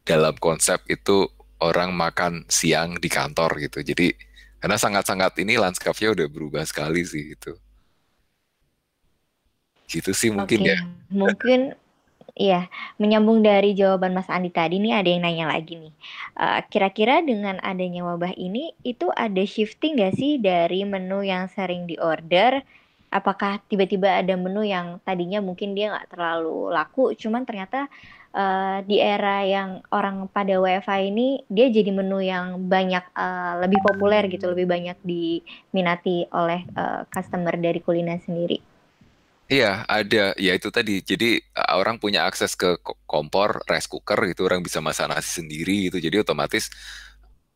dalam 0.07 0.33
konsep 0.39 0.79
itu 0.87 1.27
orang 1.59 1.91
makan 1.91 2.47
siang 2.47 2.95
di 2.97 3.11
kantor 3.11 3.59
gitu. 3.59 3.83
Jadi 3.83 4.28
karena 4.59 4.77
sangat-sangat 4.77 5.31
ini 5.41 5.55
landscape-nya 5.55 6.15
udah 6.15 6.27
berubah 6.27 6.63
sekali 6.67 7.03
sih 7.03 7.35
gitu 7.35 7.55
gitu 9.89 10.11
sih 10.13 10.29
mungkin 10.29 10.59
okay. 10.61 10.71
ya 10.75 10.79
mungkin 11.09 11.59
Iya, 12.39 12.71
menyambung 12.95 13.43
dari 13.43 13.75
jawaban 13.75 14.15
Mas 14.15 14.31
Andi 14.31 14.47
tadi 14.47 14.79
nih 14.79 14.95
ada 14.95 15.11
yang 15.11 15.27
nanya 15.27 15.51
lagi 15.51 15.75
nih. 15.75 15.91
Uh, 16.39 16.63
kira-kira 16.71 17.19
dengan 17.19 17.59
adanya 17.59 18.07
wabah 18.07 18.31
ini 18.39 18.71
itu 18.87 19.11
ada 19.11 19.43
shifting 19.43 19.99
nggak 19.99 20.15
sih 20.15 20.39
dari 20.39 20.87
menu 20.87 21.19
yang 21.19 21.51
sering 21.51 21.83
diorder? 21.83 22.63
Apakah 23.11 23.59
tiba-tiba 23.67 24.23
ada 24.23 24.39
menu 24.39 24.63
yang 24.63 25.03
tadinya 25.03 25.43
mungkin 25.43 25.75
dia 25.75 25.91
nggak 25.91 26.15
terlalu 26.15 26.71
laku, 26.71 27.11
cuman 27.11 27.43
ternyata 27.43 27.91
uh, 28.33 28.79
di 28.85 29.01
era 29.01 29.45
yang 29.45 29.81
orang 29.89 30.29
pada 30.29 30.57
WiFi 30.61 30.99
ini 31.09 31.27
dia 31.49 31.69
jadi 31.69 31.89
menu 31.93 32.21
yang 32.21 32.69
banyak 32.69 33.05
uh, 33.13 33.61
lebih 33.65 33.79
populer 33.81 34.25
gitu, 34.29 34.51
lebih 34.51 34.69
banyak 34.69 34.97
diminati 35.01 36.25
oleh 36.33 36.65
uh, 36.77 37.05
customer 37.09 37.55
dari 37.57 37.79
kuliner 37.81 38.21
sendiri. 38.21 38.61
Iya, 39.49 39.81
ada. 39.89 40.37
Ya 40.37 40.53
itu 40.53 40.69
tadi. 40.69 41.01
Jadi 41.01 41.41
orang 41.73 41.97
punya 41.97 42.29
akses 42.29 42.53
ke 42.53 42.77
kompor, 43.09 43.65
rice 43.65 43.89
cooker 43.89 44.29
gitu, 44.29 44.45
orang 44.45 44.61
bisa 44.61 44.77
masak 44.77 45.09
nasi 45.09 45.41
sendiri 45.41 45.89
gitu. 45.89 45.97
Jadi 45.97 46.21
otomatis 46.21 46.69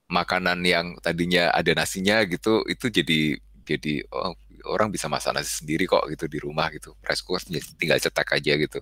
makanan 0.09 0.65
yang 0.65 0.97
tadinya 1.05 1.53
ada 1.53 1.69
nasinya 1.77 2.25
gitu, 2.25 2.65
itu 2.65 2.89
jadi 2.89 3.37
jadi 3.61 3.93
oh, 4.09 4.33
orang 4.73 4.89
bisa 4.89 5.05
masak 5.05 5.37
nasi 5.37 5.61
sendiri 5.61 5.85
kok 5.85 6.09
gitu 6.09 6.25
di 6.25 6.41
rumah 6.41 6.73
gitu. 6.73 6.97
Rice 7.05 7.21
cooker 7.21 7.45
tinggal 7.77 8.01
cetak 8.01 8.41
aja 8.41 8.53
gitu. 8.57 8.81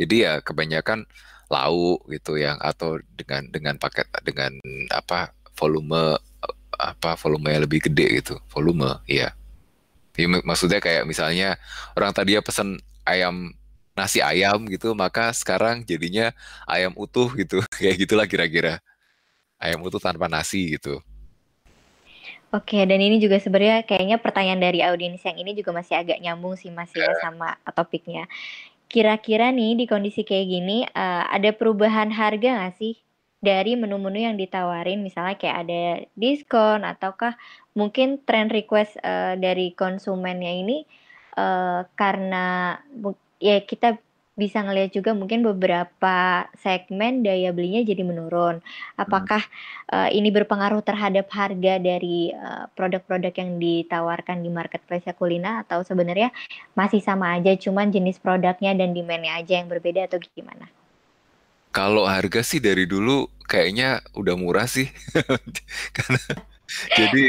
Jadi 0.00 0.24
ya 0.24 0.40
kebanyakan 0.40 1.04
lauk 1.50 2.06
gitu 2.08 2.38
yang 2.38 2.56
atau 2.62 2.96
dengan 3.18 3.42
dengan 3.50 3.74
paket 3.76 4.06
dengan 4.22 4.54
apa 4.94 5.34
volume 5.58 6.16
apa 6.80 7.18
volume 7.20 7.52
yang 7.52 7.62
lebih 7.68 7.90
gede 7.90 8.24
gitu. 8.24 8.34
Volume, 8.48 9.02
iya. 9.04 9.36
Ya, 10.16 10.26
maksudnya 10.26 10.80
kayak 10.80 11.04
misalnya 11.08 11.56
orang 11.96 12.12
tadi 12.12 12.36
ya 12.36 12.42
pesan 12.44 12.80
ayam 13.04 13.52
nasi 13.92 14.24
ayam 14.24 14.64
gitu, 14.68 14.96
maka 14.96 15.32
sekarang 15.36 15.84
jadinya 15.84 16.32
ayam 16.64 16.96
utuh 16.96 17.28
gitu. 17.36 17.60
kayak 17.76 18.00
gitulah 18.06 18.24
kira-kira. 18.24 18.80
Ayam 19.60 19.84
utuh 19.84 20.00
tanpa 20.00 20.24
nasi 20.24 20.80
gitu. 20.80 21.04
Oke, 22.50 22.82
dan 22.82 22.98
ini 22.98 23.22
juga 23.22 23.38
sebenarnya 23.38 23.86
kayaknya 23.86 24.18
pertanyaan 24.18 24.58
dari 24.58 24.82
audiens 24.82 25.22
yang 25.22 25.38
ini 25.38 25.54
juga 25.54 25.70
masih 25.70 25.94
agak 25.94 26.18
nyambung 26.18 26.58
sih 26.58 26.66
Mas 26.74 26.90
ya 26.90 27.06
sama 27.22 27.54
topiknya. 27.76 28.26
Kira-kira 28.90 29.54
nih 29.54 29.78
di 29.78 29.84
kondisi 29.86 30.26
kayak 30.26 30.46
gini 30.50 30.82
uh, 30.82 31.30
ada 31.30 31.54
perubahan 31.54 32.10
harga 32.10 32.58
nggak 32.58 32.74
sih 32.74 32.98
dari 33.38 33.78
menu-menu 33.78 34.18
yang 34.18 34.34
ditawarin? 34.34 35.06
Misalnya 35.06 35.38
kayak 35.38 35.56
ada 35.62 35.82
diskon 36.18 36.82
ataukah 36.82 37.38
mungkin 37.78 38.18
trend 38.26 38.50
request 38.50 38.98
uh, 39.00 39.38
dari 39.38 39.70
konsumennya 39.78 40.50
ini 40.50 40.82
uh, 41.38 41.86
karena 41.94 42.76
ya 43.38 43.62
kita 43.62 43.94
bisa 44.40 44.64
ngelihat 44.64 44.96
juga 44.96 45.12
mungkin 45.12 45.44
beberapa 45.44 46.48
segmen 46.64 47.20
daya 47.20 47.52
belinya 47.52 47.84
jadi 47.84 48.00
menurun. 48.00 48.64
Apakah 48.96 49.44
uh, 49.92 50.08
ini 50.08 50.32
berpengaruh 50.32 50.80
terhadap 50.80 51.28
harga 51.28 51.76
dari 51.76 52.32
produk-produk 52.72 53.32
uh, 53.36 53.38
yang 53.44 53.50
ditawarkan 53.60 54.40
di 54.40 54.48
marketplace 54.48 55.04
kulina 55.20 55.60
atau 55.68 55.84
sebenarnya 55.84 56.32
masih 56.72 57.04
sama 57.04 57.36
aja, 57.36 57.52
cuman 57.60 57.92
jenis 57.92 58.16
produknya 58.16 58.72
dan 58.72 58.96
demandnya 58.96 59.36
aja 59.36 59.60
yang 59.60 59.68
berbeda 59.68 60.08
atau 60.08 60.16
gimana? 60.32 60.72
Kalau 61.70 62.08
harga 62.08 62.40
sih 62.40 62.58
dari 62.58 62.88
dulu 62.88 63.28
kayaknya 63.44 64.00
udah 64.16 64.34
murah 64.40 64.66
sih. 64.66 64.88
Karena 65.96 66.22
jadi 66.94 67.24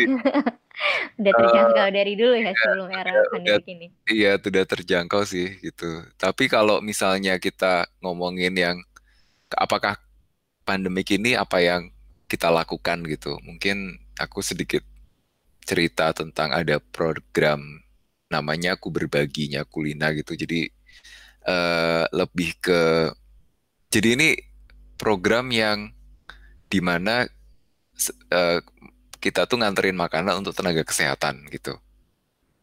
udah 1.21 1.33
terjangkau 1.37 1.87
uh, 1.87 1.91
dari 1.93 2.13
dulu 2.17 2.33
ya 2.33 2.41
iya, 2.49 2.53
sebelum 2.57 2.87
era 2.89 3.11
pandemi 3.29 3.63
ini. 3.69 3.87
Iya, 4.09 4.31
sudah 4.41 4.63
terjangkau 4.65 5.21
sih 5.27 5.47
gitu. 5.61 5.89
Tapi 6.17 6.49
kalau 6.49 6.81
misalnya 6.81 7.37
kita 7.37 7.85
ngomongin 8.01 8.53
yang 8.57 8.77
apakah 9.53 9.99
pandemi 10.65 11.03
ini 11.05 11.37
apa 11.37 11.61
yang 11.61 11.91
kita 12.25 12.49
lakukan 12.49 13.03
gitu. 13.05 13.37
Mungkin 13.43 13.99
aku 14.17 14.39
sedikit 14.41 14.81
cerita 15.61 16.09
tentang 16.15 16.55
ada 16.55 16.81
program 16.81 17.61
namanya 18.31 18.79
aku 18.79 18.87
berbaginya 18.89 19.67
kulina 19.67 20.15
gitu. 20.15 20.33
Jadi 20.39 20.71
uh, 21.45 22.07
lebih 22.15 22.55
ke 22.63 23.11
jadi 23.91 24.15
ini 24.15 24.29
program 24.95 25.51
yang 25.51 25.91
di 26.71 26.79
mana 26.79 27.27
uh, 28.31 28.59
kita 29.21 29.45
tuh 29.45 29.61
nganterin 29.61 29.93
makanan 29.93 30.41
untuk 30.41 30.57
tenaga 30.57 30.81
kesehatan 30.81 31.45
gitu. 31.53 31.77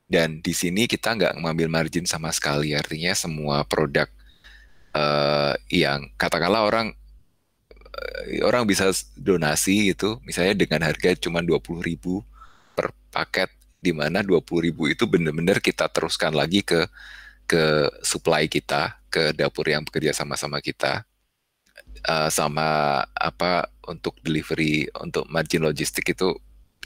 Dan 0.08 0.42
di 0.42 0.50
sini 0.56 0.90
kita 0.90 1.14
nggak 1.14 1.38
mengambil 1.38 1.68
margin 1.70 2.04
sama 2.08 2.34
sekali, 2.34 2.74
artinya 2.74 3.12
semua 3.14 3.62
produk 3.62 4.08
uh, 4.96 5.54
yang 5.70 6.10
katakanlah 6.18 6.64
orang 6.66 6.96
uh, 7.94 8.22
orang 8.42 8.64
bisa 8.66 8.90
donasi 9.14 9.92
itu, 9.94 10.18
misalnya 10.26 10.58
dengan 10.58 10.88
harga 10.88 11.14
cuma 11.20 11.44
20.000 11.44 12.26
per 12.74 12.90
paket 13.12 13.52
di 13.78 13.94
mana 13.94 14.26
20 14.26 14.42
ribu 14.66 14.90
itu 14.90 15.06
benar-benar 15.06 15.62
kita 15.62 15.86
teruskan 15.86 16.34
lagi 16.34 16.66
ke 16.66 16.90
ke 17.48 17.88
supply 18.04 18.44
kita, 18.50 18.98
ke 19.08 19.32
dapur 19.32 19.64
yang 19.64 19.80
bekerja 19.86 20.12
sama-sama 20.12 20.60
kita, 20.60 21.06
uh, 22.04 22.28
sama 22.28 23.00
apa 23.16 23.70
untuk 23.88 24.18
delivery 24.20 24.86
untuk 25.00 25.24
margin 25.32 25.64
logistik 25.64 26.12
itu 26.12 26.36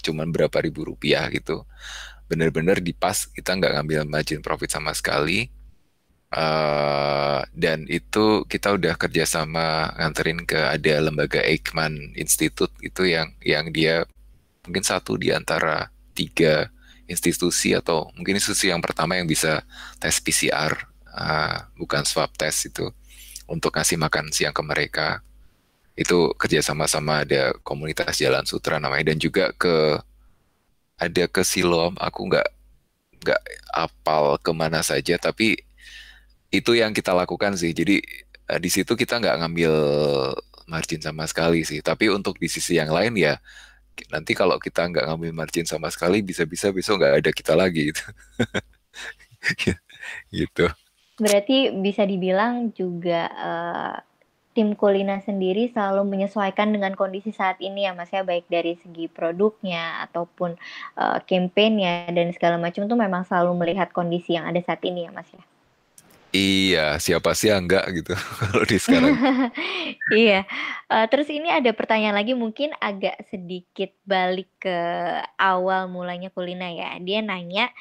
cuman 0.03 0.35
berapa 0.35 0.59
ribu 0.61 0.85
rupiah 0.91 1.31
gitu. 1.31 1.65
Benar-benar 2.27 2.83
di 2.83 2.93
pas 2.93 3.25
kita 3.31 3.55
nggak 3.57 3.73
ngambil 3.81 4.01
margin 4.11 4.41
profit 4.43 4.75
sama 4.75 4.93
sekali. 4.93 5.49
Uh, 6.33 7.45
dan 7.53 7.85
itu 7.93 8.49
kita 8.49 8.73
udah 8.73 8.97
kerjasama 8.97 9.93
nganterin 10.01 10.49
ke 10.49 10.57
ada 10.57 11.05
lembaga 11.05 11.45
Eijkman 11.45 12.17
Institute 12.17 12.73
itu 12.81 13.05
yang 13.05 13.37
yang 13.45 13.69
dia 13.69 14.09
mungkin 14.65 14.81
satu 14.81 15.21
di 15.21 15.29
antara 15.29 15.93
tiga 16.17 16.73
institusi 17.05 17.77
atau 17.77 18.09
mungkin 18.17 18.41
institusi 18.41 18.73
yang 18.73 18.81
pertama 18.81 19.21
yang 19.21 19.29
bisa 19.29 19.61
tes 20.01 20.17
PCR 20.25 20.73
uh, 21.13 21.69
bukan 21.77 22.07
swab 22.09 22.33
test 22.33 22.73
itu 22.73 22.89
untuk 23.45 23.75
ngasih 23.75 24.01
makan 24.01 24.33
siang 24.33 24.55
ke 24.57 24.63
mereka 24.65 25.21
itu 25.93 26.33
kerja 26.41 26.65
sama-sama 26.65 27.25
ada 27.25 27.53
komunitas 27.61 28.17
Jalan 28.17 28.49
Sutra 28.49 28.81
namanya. 28.81 29.13
Dan 29.13 29.21
juga 29.21 29.53
ke 29.53 30.01
ada 30.97 31.25
ke 31.29 31.43
Siloam. 31.45 31.97
Aku 32.01 32.29
nggak 32.29 32.49
nggak 33.23 33.43
apal 33.75 34.41
ke 34.41 34.51
mana 34.57 34.81
saja. 34.81 35.21
Tapi 35.21 35.61
itu 36.53 36.73
yang 36.77 36.97
kita 36.97 37.13
lakukan 37.13 37.57
sih. 37.57 37.73
Jadi 37.77 38.01
uh, 38.49 38.61
di 38.61 38.71
situ 38.73 38.93
kita 38.97 39.21
nggak 39.21 39.37
ngambil 39.45 39.75
margin 40.69 41.01
sama 41.05 41.29
sekali 41.29 41.65
sih. 41.65 41.85
Tapi 41.85 42.09
untuk 42.09 42.41
di 42.41 42.49
sisi 42.49 42.81
yang 42.81 42.93
lain 42.93 43.17
ya 43.17 43.37
nanti 44.09 44.33
kalau 44.33 44.57
kita 44.57 44.89
nggak 44.89 45.05
ngambil 45.05 45.33
margin 45.37 45.69
sama 45.69 45.93
sekali 45.93 46.25
bisa-bisa 46.25 46.73
besok 46.73 47.05
nggak 47.05 47.15
ada 47.25 47.31
kita 47.31 47.53
lagi 47.53 47.93
gitu. 47.93 48.05
gitu. 50.41 50.67
Berarti 51.21 51.77
bisa 51.77 52.09
dibilang 52.09 52.73
juga 52.73 53.29
uh, 53.37 53.97
tim 54.53 54.77
Kulina 54.77 55.21
sendiri 55.25 55.73
selalu 55.73 56.05
menyesuaikan 56.05 56.73
dengan 56.73 56.93
kondisi 56.93 57.33
saat 57.33 57.57
ini 57.59 57.89
ya 57.89 57.97
Mas 57.97 58.13
ya 58.13 58.21
baik 58.21 58.49
dari 58.53 58.77
segi 58.81 59.09
produknya 59.09 60.05
ataupun 60.09 60.57
uh, 61.01 61.19
campaignnya 61.25 62.09
dan 62.13 62.33
segala 62.37 62.61
macam 62.61 62.85
tuh 62.85 62.97
memang 62.97 63.25
selalu 63.25 63.57
melihat 63.57 63.91
kondisi 63.91 64.37
yang 64.37 64.45
ada 64.45 64.61
saat 64.61 64.85
ini 64.85 65.09
ya 65.09 65.13
Mas 65.13 65.29
ya. 65.33 65.43
Iya, 66.33 66.97
siapa 66.97 67.37
sih 67.37 67.53
yang 67.53 67.69
enggak 67.69 67.93
gitu 67.93 68.17
kalau 68.41 68.65
di 68.65 68.77
sekarang. 68.81 69.17
Iya, 70.13 70.45
uh, 70.93 71.07
terus 71.09 71.29
ini 71.29 71.49
ada 71.49 71.73
pertanyaan 71.73 72.17
lagi 72.17 72.37
mungkin 72.37 72.73
agak 72.81 73.29
sedikit 73.33 73.93
balik 74.05 74.49
ke 74.61 74.77
awal 75.37 75.89
mulanya 75.89 76.29
Kulina 76.33 76.69
ya. 76.69 76.97
Dia 77.01 77.25
nanya, 77.25 77.73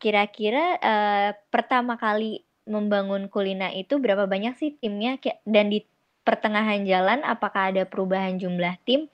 kira-kira, 0.00 0.80
uh, 0.80 1.30
pertama 1.52 1.96
kali 2.00 2.44
membangun 2.64 3.28
Kulina 3.28 3.72
itu 3.72 4.00
berapa 4.00 4.24
banyak 4.24 4.56
sih 4.56 4.76
timnya 4.80 5.20
dan 5.44 5.68
di 5.68 5.84
pertengahan 6.24 6.82
jalan 6.88 7.20
apakah 7.22 7.70
ada 7.70 7.84
perubahan 7.84 8.40
jumlah 8.40 8.80
tim? 8.88 9.06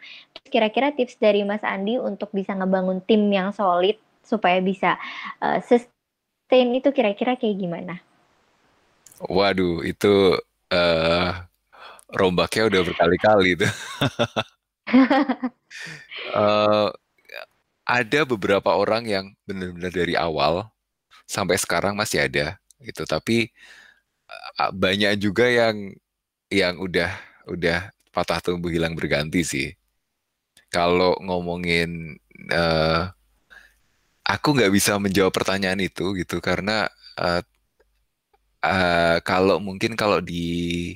kira-kira 0.50 0.90
tips 0.90 1.14
dari 1.21 1.47
Mas 1.47 1.62
Andi 1.62 2.00
untuk 2.00 2.35
bisa 2.35 2.57
ngebangun 2.59 2.99
tim 3.07 3.31
yang 3.31 3.55
solid 3.55 3.95
supaya 4.26 4.59
bisa, 4.59 4.99
uh, 5.38 5.62
sustain 5.62 6.75
itu 6.75 6.90
kira-kira 6.90 7.38
kayak 7.38 7.57
gimana? 7.61 7.95
Waduh, 9.23 9.87
itu 9.87 10.35
uh, 10.75 11.31
rombaknya 12.11 12.67
udah 12.67 12.81
berkali-kali 12.83 13.49
itu. 13.55 13.69
uh, 16.35 16.90
ada 18.00 18.21
beberapa 18.26 18.71
orang 18.75 19.07
yang 19.07 19.25
benar-benar 19.47 19.93
dari 19.95 20.14
awal 20.19 20.67
sampai 21.31 21.59
sekarang 21.59 21.95
masih 21.95 22.26
ada 22.26 22.59
gitu, 22.83 23.07
tapi 23.07 23.50
banyak 24.71 25.19
juga 25.19 25.47
yang 25.50 25.95
yang 26.50 26.76
udah 26.83 27.14
udah 27.47 27.95
patah 28.11 28.42
tumbuh 28.42 28.69
hilang 28.69 28.99
berganti 28.99 29.47
sih. 29.47 29.69
Kalau 30.71 31.14
ngomongin 31.23 32.19
uh, 32.50 33.11
aku 34.26 34.54
nggak 34.54 34.73
bisa 34.75 34.99
menjawab 34.99 35.35
pertanyaan 35.35 35.80
itu 35.83 36.14
gitu 36.19 36.38
karena 36.38 36.87
uh, 37.19 37.42
uh, 38.62 39.19
kalau 39.26 39.59
mungkin 39.59 39.99
kalau 39.99 40.23
di 40.23 40.95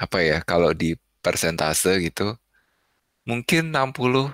apa 0.00 0.18
ya 0.24 0.38
kalau 0.44 0.72
di 0.72 0.96
persentase 1.24 2.00
gitu 2.02 2.34
mungkin 3.28 3.70
60 3.70 4.32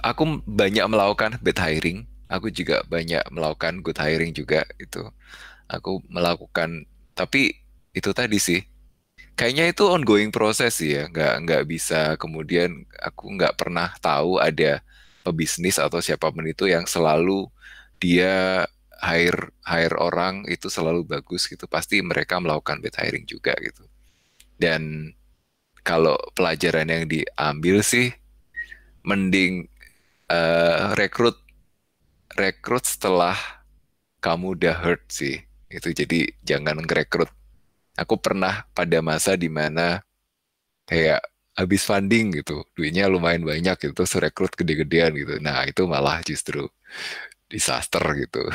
aku 0.00 0.22
banyak 0.46 0.86
melakukan 0.86 1.42
bad 1.42 1.58
hiring 1.58 2.06
aku 2.30 2.48
juga 2.48 2.80
banyak 2.86 3.20
melakukan 3.34 3.82
good 3.82 3.98
hiring 3.98 4.30
juga 4.32 4.62
itu 4.78 5.02
aku 5.66 6.00
melakukan 6.06 6.86
tapi 7.12 7.52
itu 7.92 8.10
tadi 8.14 8.38
sih 8.38 8.60
kayaknya 9.38 9.72
itu 9.72 9.84
ongoing 9.88 10.30
proses 10.34 10.78
ya. 10.80 11.08
Nggak 11.08 11.34
nggak 11.46 11.62
bisa 11.68 12.00
kemudian 12.20 12.84
aku 13.00 13.32
nggak 13.36 13.56
pernah 13.58 13.92
tahu 13.98 14.38
ada 14.38 14.80
pebisnis 15.26 15.78
atau 15.78 16.02
siapa 16.02 16.30
pun 16.34 16.44
itu 16.46 16.66
yang 16.66 16.84
selalu 16.86 17.46
dia 18.02 18.66
hire 19.02 19.50
hire 19.66 19.96
orang 19.98 20.46
itu 20.46 20.68
selalu 20.70 21.06
bagus 21.06 21.46
gitu. 21.50 21.66
Pasti 21.66 22.00
mereka 22.04 22.38
melakukan 22.38 22.78
bad 22.82 22.96
hiring 22.98 23.26
juga 23.26 23.54
gitu. 23.58 23.84
Dan 24.58 25.12
kalau 25.82 26.14
pelajaran 26.38 26.86
yang 26.86 27.04
diambil 27.10 27.82
sih 27.82 28.14
mending 29.02 29.66
uh, 30.30 30.94
rekrut 30.94 31.34
rekrut 32.38 32.84
setelah 32.86 33.34
kamu 34.22 34.54
udah 34.58 34.76
hurt 34.78 35.02
sih. 35.10 35.42
Itu 35.72 35.90
jadi 35.90 36.30
jangan 36.46 36.78
ngerekrut 36.84 37.41
aku 37.96 38.16
pernah 38.18 38.64
pada 38.72 38.98
masa 39.04 39.36
di 39.36 39.52
mana 39.52 40.00
kayak 40.88 41.20
habis 41.52 41.84
funding 41.84 42.40
gitu 42.40 42.64
duitnya 42.72 43.06
lumayan 43.12 43.44
banyak 43.44 43.76
gitu 43.76 43.92
terus 43.92 44.16
rekrut 44.16 44.56
gede-gedean 44.56 45.12
gitu 45.12 45.36
nah 45.38 45.64
itu 45.68 45.84
malah 45.84 46.24
justru 46.24 46.68
disaster 47.52 48.02
gitu. 48.16 48.42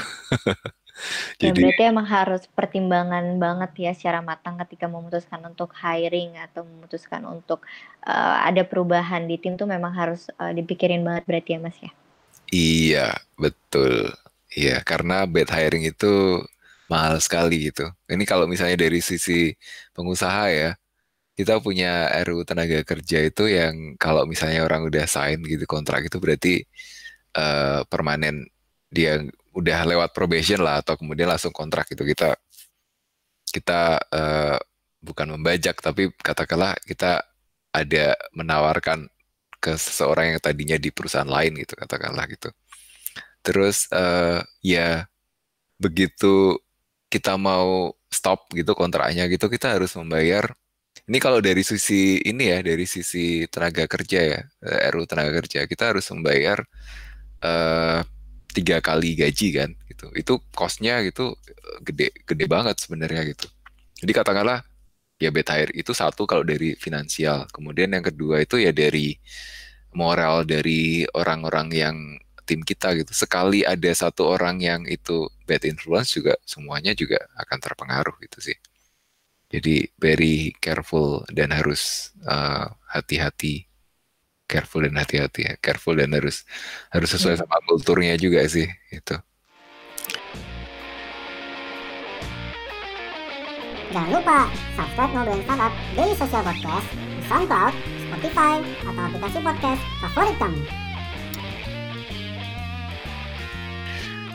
Ya, 1.37 1.53
Jadi, 1.53 1.61
berarti 1.61 1.83
emang 1.93 2.09
harus 2.09 2.49
pertimbangan 2.57 3.37
banget 3.37 3.71
ya 3.77 3.91
secara 3.93 4.25
matang 4.25 4.57
ketika 4.65 4.89
memutuskan 4.89 5.45
untuk 5.45 5.69
hiring 5.77 6.41
atau 6.41 6.65
memutuskan 6.65 7.21
untuk 7.29 7.61
uh, 8.01 8.41
ada 8.41 8.65
perubahan 8.65 9.29
di 9.29 9.37
tim 9.37 9.53
tuh 9.53 9.69
memang 9.69 9.93
harus 9.93 10.25
uh, 10.41 10.49
dipikirin 10.49 11.05
banget 11.05 11.29
berarti 11.29 11.49
ya 11.53 11.59
Mas 11.61 11.77
ya. 11.77 11.91
Iya, 12.49 13.07
betul. 13.37 14.09
Iya, 14.49 14.81
karena 14.81 15.29
bad 15.29 15.53
hiring 15.53 15.85
itu 15.85 16.41
mahal 16.91 17.19
sekali 17.23 17.71
gitu. 17.71 17.87
Ini 18.07 18.23
kalau 18.27 18.45
misalnya 18.49 18.79
dari 18.79 18.99
sisi 19.03 19.53
pengusaha 19.95 20.43
ya, 20.51 20.69
kita 21.37 21.61
punya 21.61 22.09
RU 22.25 22.41
tenaga 22.47 22.81
kerja 22.81 23.21
itu 23.29 23.43
yang 23.51 23.95
kalau 24.01 24.25
misalnya 24.25 24.65
orang 24.65 24.89
udah 24.89 25.05
sign 25.05 25.43
gitu 25.45 25.69
kontrak 25.69 26.07
itu 26.07 26.17
berarti 26.17 26.53
uh, 27.37 27.83
permanen. 27.87 28.47
Dia 28.89 29.21
udah 29.53 29.79
lewat 29.89 30.09
probation 30.15 30.61
lah 30.63 30.81
atau 30.81 30.95
kemudian 30.97 31.29
langsung 31.29 31.51
kontrak 31.53 31.89
itu 31.91 32.03
kita 32.05 32.37
kita 33.51 34.01
uh, 34.13 34.57
bukan 35.01 35.37
membajak 35.37 35.79
tapi 35.81 36.13
katakanlah 36.19 36.77
kita 36.85 37.25
ada 37.73 38.17
menawarkan 38.33 39.09
ke 39.57 39.73
seseorang 39.77 40.33
yang 40.33 40.41
tadinya 40.41 40.77
di 40.77 40.89
perusahaan 40.93 41.27
lain 41.27 41.57
gitu 41.61 41.73
katakanlah 41.77 42.25
gitu. 42.29 42.49
Terus 43.41 43.89
uh, 43.93 44.41
ya 44.61 45.05
begitu 45.77 46.57
kita 47.07 47.39
mau 47.39 47.95
stop 48.11 48.51
gitu 48.55 48.75
kontraknya 48.75 49.27
gitu 49.31 49.47
kita 49.47 49.75
harus 49.79 49.95
membayar. 49.95 50.51
Ini 51.07 51.17
kalau 51.23 51.39
dari 51.39 51.63
sisi 51.63 52.19
ini 52.19 52.51
ya 52.51 52.59
dari 52.59 52.83
sisi 52.83 53.47
tenaga 53.47 53.87
kerja 53.87 54.19
ya 54.23 54.41
eh, 54.43 54.91
RU 54.91 55.07
tenaga 55.07 55.39
kerja 55.39 55.63
kita 55.69 55.95
harus 55.95 56.03
membayar 56.11 56.59
uh, 57.45 58.01
tiga 58.51 58.83
kali 58.83 59.15
gaji 59.15 59.47
kan 59.55 59.69
gitu. 59.87 60.11
Itu 60.17 60.33
costnya 60.51 60.99
gitu 61.07 61.35
gede 61.85 62.11
gede 62.27 62.45
banget 62.49 62.75
sebenarnya 62.83 63.23
gitu. 63.31 63.47
Jadi 64.03 64.11
katakanlah 64.13 64.59
ya 65.17 65.29
beta 65.33 65.57
air 65.57 65.69
itu 65.73 65.91
satu 65.95 66.25
kalau 66.29 66.43
dari 66.43 66.75
finansial. 66.75 67.47
Kemudian 67.55 67.93
yang 67.95 68.05
kedua 68.05 68.43
itu 68.43 68.59
ya 68.61 68.71
dari 68.75 69.15
moral 69.95 70.45
dari 70.45 71.07
orang-orang 71.15 71.67
yang 71.73 71.95
tim 72.47 72.63
kita 72.63 72.95
gitu. 72.95 73.11
Sekali 73.11 73.67
ada 73.67 73.91
satu 73.91 74.23
orang 74.31 74.63
yang 74.63 74.81
itu 74.87 75.27
bad 75.43 75.67
influence 75.67 76.15
juga 76.15 76.39
semuanya 76.47 76.95
juga 76.95 77.19
akan 77.35 77.59
terpengaruh 77.59 78.15
gitu 78.23 78.39
sih. 78.39 78.57
Jadi 79.51 79.91
very 79.99 80.55
careful 80.63 81.23
dan 81.31 81.51
harus 81.51 82.11
uh, 82.23 82.71
hati-hati. 82.87 83.67
Careful 84.47 84.87
dan 84.87 84.95
hati-hati 84.95 85.43
ya. 85.43 85.53
Careful 85.59 85.99
dan 85.99 86.15
harus 86.15 86.47
harus 86.87 87.09
sesuai 87.11 87.35
hmm. 87.35 87.41
sama 87.43 87.57
kulturnya 87.67 88.15
juga 88.15 88.47
sih 88.47 88.67
itu 88.95 89.15
Jangan 93.87 94.11
lupa 94.19 94.39
subscribe 94.75 95.11
Ngobrolin 95.15 95.43
Startup 95.47 95.73
Daily 95.95 96.15
Social 96.19 96.43
Podcast 96.43 96.87
di 96.91 97.21
SoundCloud, 97.27 97.73
Spotify, 98.03 98.53
atau 98.83 99.03
aplikasi 99.07 99.37
podcast 99.39 99.81
favorit 100.03 100.35
kamu. 100.37 100.86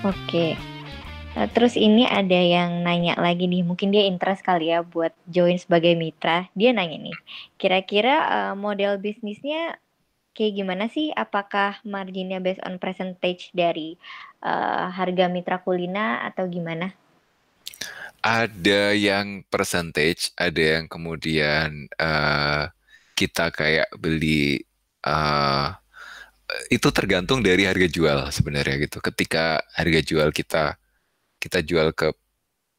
Oke. 0.03 0.59
Uh, 1.38 1.49
terus 1.55 1.79
ini 1.79 2.05
ada 2.05 2.37
yang 2.37 2.83
nanya 2.83 3.15
lagi 3.17 3.47
nih, 3.47 3.62
mungkin 3.62 3.95
dia 3.95 4.05
interest 4.05 4.43
kali 4.43 4.69
ya 4.69 4.83
buat 4.83 5.15
join 5.31 5.57
sebagai 5.57 5.95
mitra. 5.95 6.51
Dia 6.59 6.75
nanya 6.75 6.99
nih, 6.99 7.17
kira-kira 7.57 8.15
uh, 8.27 8.55
model 8.59 8.99
bisnisnya 8.99 9.79
kayak 10.35 10.53
gimana 10.59 10.91
sih? 10.91 11.15
Apakah 11.15 11.81
marginnya 11.87 12.43
based 12.43 12.61
on 12.67 12.77
percentage 12.83 13.55
dari 13.55 13.97
uh, 14.43 14.91
harga 14.91 15.31
mitra 15.31 15.62
kulina 15.62 16.27
atau 16.27 16.51
gimana? 16.51 16.93
Ada 18.23 18.95
yang 18.95 19.47
percentage, 19.47 20.35
ada 20.35 20.79
yang 20.79 20.87
kemudian 20.91 21.91
uh, 21.99 22.71
kita 23.15 23.55
kayak 23.55 23.91
beli 23.99 24.67
uh, 25.07 25.75
itu 26.69 26.88
tergantung 26.93 27.41
dari 27.45 27.65
harga 27.69 27.88
jual 27.88 28.19
sebenarnya 28.33 28.77
gitu. 28.88 28.99
Ketika 29.01 29.61
harga 29.77 30.01
jual 30.05 30.29
kita 30.35 30.65
kita 31.43 31.59
jual 31.65 31.91
ke 31.97 32.15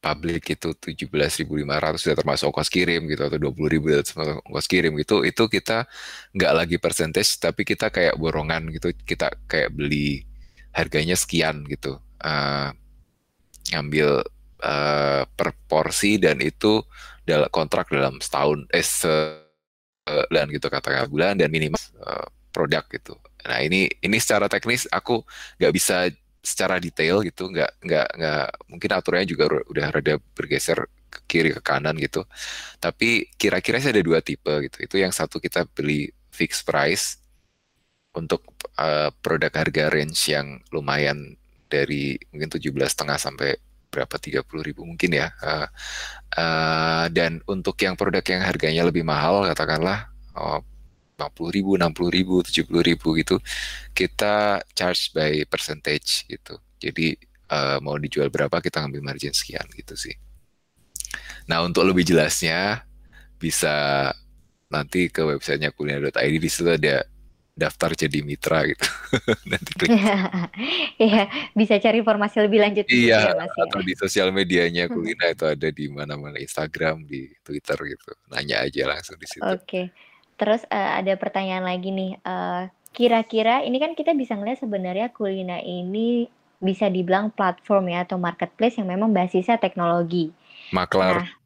publik 0.04 0.44
itu 0.52 0.76
17.500 0.76 1.96
sudah 1.96 2.16
termasuk 2.20 2.44
ongkos 2.52 2.68
kirim 2.68 3.08
gitu 3.08 3.24
atau 3.24 3.40
20.000 3.40 4.04
termasuk 4.04 4.36
ongkos 4.44 4.68
kirim 4.68 4.92
gitu 5.00 5.24
itu 5.24 5.48
kita 5.48 5.88
nggak 6.36 6.52
lagi 6.52 6.76
percentage 6.76 7.40
tapi 7.40 7.64
kita 7.64 7.88
kayak 7.88 8.14
borongan 8.20 8.68
gitu. 8.72 8.92
Kita 8.92 9.32
kayak 9.48 9.72
beli 9.72 10.24
harganya 10.76 11.16
sekian 11.16 11.64
gitu. 11.68 11.98
Uh, 12.24 12.72
ngambil 13.72 14.22
uh, 14.60 15.22
per 15.28 15.56
porsi 15.68 16.20
dan 16.20 16.40
itu 16.40 16.84
dalam 17.24 17.48
kontrak 17.48 17.88
dalam 17.88 18.20
setahun 18.20 18.68
eh 18.68 18.84
se 18.84 19.40
dan 20.04 20.52
gitu 20.52 20.68
katakan 20.68 21.08
bulan 21.08 21.40
dan 21.40 21.48
minimal 21.48 21.80
uh, 22.04 22.28
produk 22.52 22.84
gitu 22.92 23.16
nah 23.44 23.60
ini 23.60 23.88
ini 24.00 24.16
secara 24.20 24.48
teknis 24.48 24.88
aku 24.88 25.20
nggak 25.60 25.72
bisa 25.72 26.08
secara 26.44 26.76
detail 26.76 27.24
gitu 27.24 27.48
nggak 27.48 27.72
nggak 27.80 28.08
nggak 28.20 28.46
mungkin 28.68 28.90
aturannya 28.92 29.28
juga 29.28 29.44
udah 29.48 29.86
rada 29.88 30.14
bergeser 30.36 30.84
ke 31.14 31.20
kiri 31.30 31.50
ke 31.54 31.62
kanan 31.62 31.94
gitu. 32.02 32.26
Tapi 32.82 33.30
kira-kira 33.38 33.78
sih 33.78 33.94
ada 33.94 34.02
dua 34.02 34.18
tipe 34.18 34.50
gitu. 34.66 34.78
Itu 34.82 34.96
yang 34.98 35.14
satu 35.14 35.38
kita 35.38 35.64
beli 35.70 36.10
fixed 36.34 36.66
price 36.66 37.22
untuk 38.18 38.42
uh, 38.78 39.10
produk 39.22 39.50
harga 39.54 39.90
range 39.90 40.18
yang 40.30 40.58
lumayan 40.74 41.38
dari 41.70 42.18
mungkin 42.30 42.50
tujuh 42.58 42.70
belas 42.74 42.94
setengah 42.94 43.18
sampai 43.18 43.58
berapa 43.90 44.18
tiga 44.18 44.42
puluh 44.42 44.66
ribu 44.66 44.82
mungkin 44.82 45.14
ya 45.14 45.30
uh, 45.38 45.66
uh, 46.34 47.06
dan 47.14 47.38
untuk 47.46 47.78
yang 47.78 47.94
produk 47.94 48.22
yang 48.26 48.42
harganya 48.42 48.82
lebih 48.86 49.06
mahal 49.06 49.46
katakanlah 49.46 50.10
uh, 50.34 50.58
50 51.14 51.54
ribu, 51.54 51.78
60 51.78 52.10
ribu, 52.10 52.42
70 52.42 52.88
ribu 52.90 53.08
gitu, 53.18 53.36
kita 53.94 54.62
charge 54.74 55.14
by 55.14 55.46
percentage 55.46 56.26
gitu. 56.26 56.58
Jadi 56.82 57.14
uh, 57.50 57.78
mau 57.78 57.96
dijual 57.96 58.28
berapa 58.28 58.58
kita 58.58 58.82
ngambil 58.82 59.14
margin 59.14 59.34
sekian 59.34 59.64
gitu 59.74 59.94
sih. 59.94 60.14
Nah 61.46 61.62
untuk 61.62 61.86
lebih 61.86 62.02
jelasnya 62.02 62.82
bisa 63.38 64.10
nanti 64.72 65.06
ke 65.06 65.22
websitenya 65.22 65.70
kuliner.id 65.70 66.34
di 66.42 66.50
situ 66.50 66.66
ada 66.74 67.06
daftar 67.54 67.94
jadi 67.94 68.18
mitra 68.26 68.66
gitu. 68.66 68.82
Nanti 69.50 69.70
klik. 69.78 69.94
Iya, 70.98 71.30
bisa 71.54 71.78
cari 71.78 72.02
informasi 72.02 72.42
lebih 72.42 72.58
lanjut. 72.58 72.84
Iya, 72.90 73.30
ya, 73.30 73.38
Mas, 73.38 73.54
ya. 73.54 73.62
atau 73.66 73.80
di 73.82 73.94
sosial 73.94 74.34
medianya 74.34 74.90
Kulina 74.90 75.30
itu 75.30 75.46
ada 75.46 75.68
di 75.70 75.86
mana-mana 75.86 76.38
Instagram, 76.42 77.06
di 77.06 77.30
Twitter 77.46 77.78
gitu. 77.94 78.10
Nanya 78.30 78.66
aja 78.66 78.90
langsung 78.90 79.14
di 79.18 79.26
situ. 79.30 79.42
Oke. 79.46 79.62
Okay. 79.62 79.84
Terus, 80.34 80.66
uh, 80.68 80.98
ada 80.98 81.14
pertanyaan 81.14 81.64
lagi 81.64 81.94
nih, 81.94 82.18
uh, 82.26 82.66
kira-kira 82.94 83.62
ini 83.66 83.78
kan 83.82 83.94
kita 83.98 84.14
bisa 84.14 84.38
ngeliat 84.38 84.62
sebenarnya 84.62 85.10
Kulina 85.10 85.58
ini 85.62 86.30
bisa 86.62 86.88
dibilang 86.88 87.34
platform 87.34 87.92
ya 87.92 88.06
atau 88.06 88.16
marketplace 88.16 88.78
yang 88.80 88.88
memang 88.88 89.10
basisnya 89.12 89.58
teknologi. 89.60 90.30
Maklar. 90.72 91.22
Nah 91.22 91.44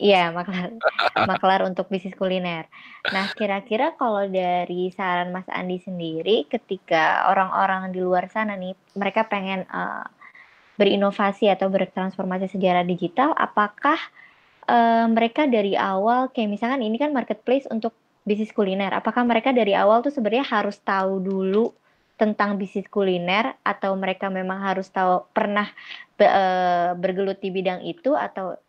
iya, 0.00 0.32
maklar 0.32 0.72
maklar 1.30 1.60
untuk 1.68 1.92
bisnis 1.92 2.16
kuliner. 2.16 2.66
Nah, 3.12 3.28
kira-kira 3.36 3.94
kalau 3.94 4.24
dari 4.26 4.88
saran 4.92 5.32
Mas 5.32 5.46
Andi 5.52 5.80
sendiri 5.84 6.48
ketika 6.48 7.28
orang-orang 7.28 7.92
di 7.92 8.00
luar 8.00 8.28
sana 8.32 8.56
nih, 8.56 8.72
mereka 8.96 9.28
pengen, 9.28 9.68
uh, 9.68 10.04
berinovasi 10.80 11.52
atau 11.52 11.68
bertransformasi 11.68 12.56
sejarah 12.56 12.88
digital, 12.88 13.36
apakah, 13.36 14.00
uh, 14.64 15.04
mereka 15.12 15.44
dari 15.44 15.76
awal 15.76 16.32
kayak 16.32 16.56
misalkan 16.56 16.80
ini 16.80 16.96
kan 16.96 17.12
marketplace 17.12 17.68
untuk 17.68 17.92
bisnis 18.24 18.52
kuliner, 18.52 18.92
apakah 18.92 19.24
mereka 19.24 19.50
dari 19.50 19.72
awal 19.72 20.04
tuh 20.04 20.12
sebenarnya 20.12 20.46
harus 20.46 20.76
tahu 20.80 21.20
dulu 21.20 21.72
tentang 22.20 22.60
bisnis 22.60 22.84
kuliner 22.92 23.56
atau 23.64 23.96
mereka 23.96 24.28
memang 24.28 24.60
harus 24.60 24.92
tahu 24.92 25.24
pernah 25.32 25.64
be, 26.20 26.28
e, 26.28 26.44
bergelut 27.00 27.40
di 27.40 27.48
bidang 27.48 27.80
itu 27.80 28.12
atau 28.12 28.60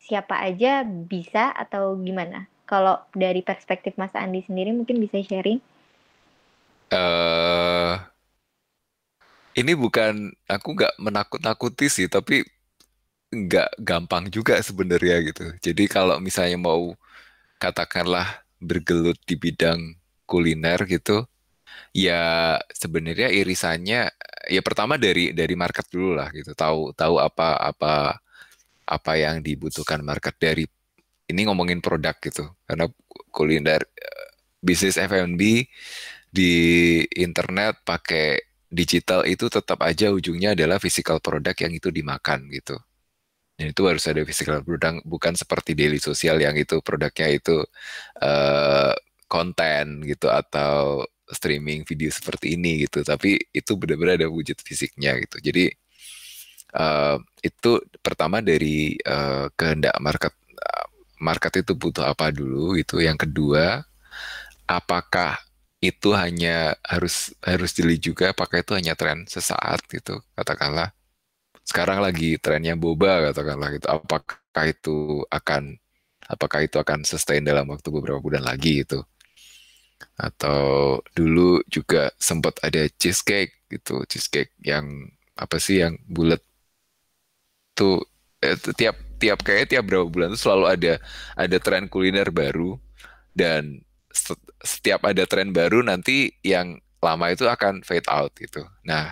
siapa 0.00 0.40
aja 0.40 0.84
bisa 0.84 1.52
atau 1.52 2.00
gimana? 2.00 2.48
Kalau 2.64 2.96
dari 3.12 3.44
perspektif 3.44 3.92
Mas 4.00 4.16
Andi 4.16 4.40
sendiri 4.40 4.72
mungkin 4.72 4.96
bisa 4.96 5.20
sharing? 5.20 5.60
Uh, 6.88 8.00
ini 9.52 9.76
bukan 9.76 10.32
aku 10.48 10.72
nggak 10.72 10.96
menakut-nakuti 10.96 11.92
sih, 11.92 12.08
tapi 12.08 12.44
nggak 13.32 13.80
gampang 13.84 14.32
juga 14.32 14.56
sebenarnya 14.64 15.20
gitu. 15.28 15.44
Jadi 15.60 15.84
kalau 15.92 16.16
misalnya 16.20 16.56
mau 16.56 16.96
katakanlah 17.60 18.43
bergelut 18.64 19.20
di 19.28 19.36
bidang 19.36 19.80
kuliner 20.24 20.80
gitu, 20.88 21.28
ya 21.92 22.56
sebenarnya 22.72 23.28
irisannya 23.30 24.10
ya 24.48 24.60
pertama 24.64 24.96
dari 25.00 25.32
dari 25.36 25.54
market 25.54 25.86
dulu 25.92 26.16
lah 26.18 26.28
gitu. 26.32 26.52
Tahu 26.56 26.96
tahu 26.96 27.20
apa 27.20 27.60
apa 27.60 27.94
apa 28.84 29.12
yang 29.16 29.40
dibutuhkan 29.44 30.00
market 30.04 30.36
dari 30.40 30.64
ini 31.30 31.40
ngomongin 31.48 31.80
produk 31.84 32.16
gitu. 32.20 32.44
Karena 32.68 32.88
kuliner 33.32 33.84
bisnis 34.64 34.96
F&B 34.96 35.68
di 36.34 36.54
internet 37.14 37.84
pakai 37.84 38.40
digital 38.74 39.22
itu 39.28 39.46
tetap 39.46 39.78
aja 39.86 40.10
ujungnya 40.10 40.58
adalah 40.58 40.82
physical 40.82 41.22
product 41.22 41.62
yang 41.62 41.72
itu 41.76 41.88
dimakan 41.94 42.50
gitu. 42.50 42.74
Dan 43.54 43.70
itu 43.70 43.82
harus 43.86 44.02
ada 44.10 44.22
physical 44.26 44.60
product, 44.66 45.06
bukan 45.06 45.34
seperti 45.38 45.78
daily 45.78 46.02
sosial 46.02 46.42
yang 46.42 46.58
itu 46.58 46.82
produknya 46.82 47.30
itu 47.30 47.62
uh, 48.18 48.94
konten 49.30 50.02
gitu 50.02 50.26
atau 50.26 51.06
streaming 51.30 51.86
video 51.86 52.10
seperti 52.10 52.58
ini 52.58 52.86
gitu. 52.86 53.06
Tapi 53.06 53.38
itu 53.54 53.72
benar-benar 53.78 54.18
ada 54.18 54.28
wujud 54.30 54.58
fisiknya 54.58 55.14
gitu. 55.22 55.38
Jadi 55.38 55.70
uh, 56.74 57.16
itu 57.46 57.78
pertama 58.02 58.42
dari 58.42 58.98
uh, 59.06 59.46
kehendak 59.54 59.94
market 60.02 60.34
market 61.22 61.62
itu 61.64 61.72
butuh 61.78 62.04
apa 62.10 62.28
dulu 62.34 62.74
itu. 62.76 63.00
Yang 63.00 63.28
kedua, 63.30 63.86
apakah 64.68 65.38
itu 65.84 66.16
hanya 66.16 66.72
harus 66.80 67.36
harus 67.44 67.76
dili 67.76 68.00
juga 68.00 68.32
apakah 68.32 68.64
itu 68.64 68.72
hanya 68.72 68.96
tren 68.96 69.28
sesaat 69.28 69.84
gitu 69.92 70.24
katakanlah 70.32 70.96
sekarang 71.64 71.98
lagi 72.04 72.36
trennya 72.40 72.76
boba 72.76 73.32
katakanlah 73.32 73.68
gitu. 73.76 73.86
Apakah 73.88 74.64
itu 74.68 75.24
akan 75.32 75.76
apakah 76.24 76.60
itu 76.64 76.76
akan 76.80 77.04
sustain 77.04 77.44
dalam 77.44 77.68
waktu 77.68 77.88
beberapa 77.92 78.20
bulan 78.20 78.44
lagi 78.44 78.84
itu 78.84 79.00
atau 80.14 80.98
dulu 81.16 81.62
juga 81.70 82.10
sempat 82.18 82.58
ada 82.62 82.86
cheesecake 83.00 83.66
gitu 83.70 84.04
cheesecake 84.06 84.54
yang 84.62 84.86
apa 85.34 85.58
sih 85.58 85.82
yang 85.82 85.98
bulat 86.06 86.38
tuh 87.74 88.06
eh, 88.40 88.56
tiap 88.78 88.96
tiap 89.18 89.38
kayak 89.42 89.72
tiap 89.72 89.84
berapa 89.88 90.06
bulan 90.06 90.36
tuh 90.36 90.42
selalu 90.50 90.64
ada 90.68 90.94
ada 91.34 91.56
tren 91.62 91.88
kuliner 91.88 92.28
baru. 92.30 92.78
Dan 93.34 93.82
setiap 94.62 95.02
ada 95.10 95.26
tren 95.26 95.50
baru 95.50 95.82
nanti 95.82 96.30
yang 96.46 96.78
lama 97.02 97.26
itu 97.34 97.50
akan 97.50 97.82
fade 97.82 98.06
out 98.06 98.30
gitu. 98.38 98.62
Nah, 98.86 99.10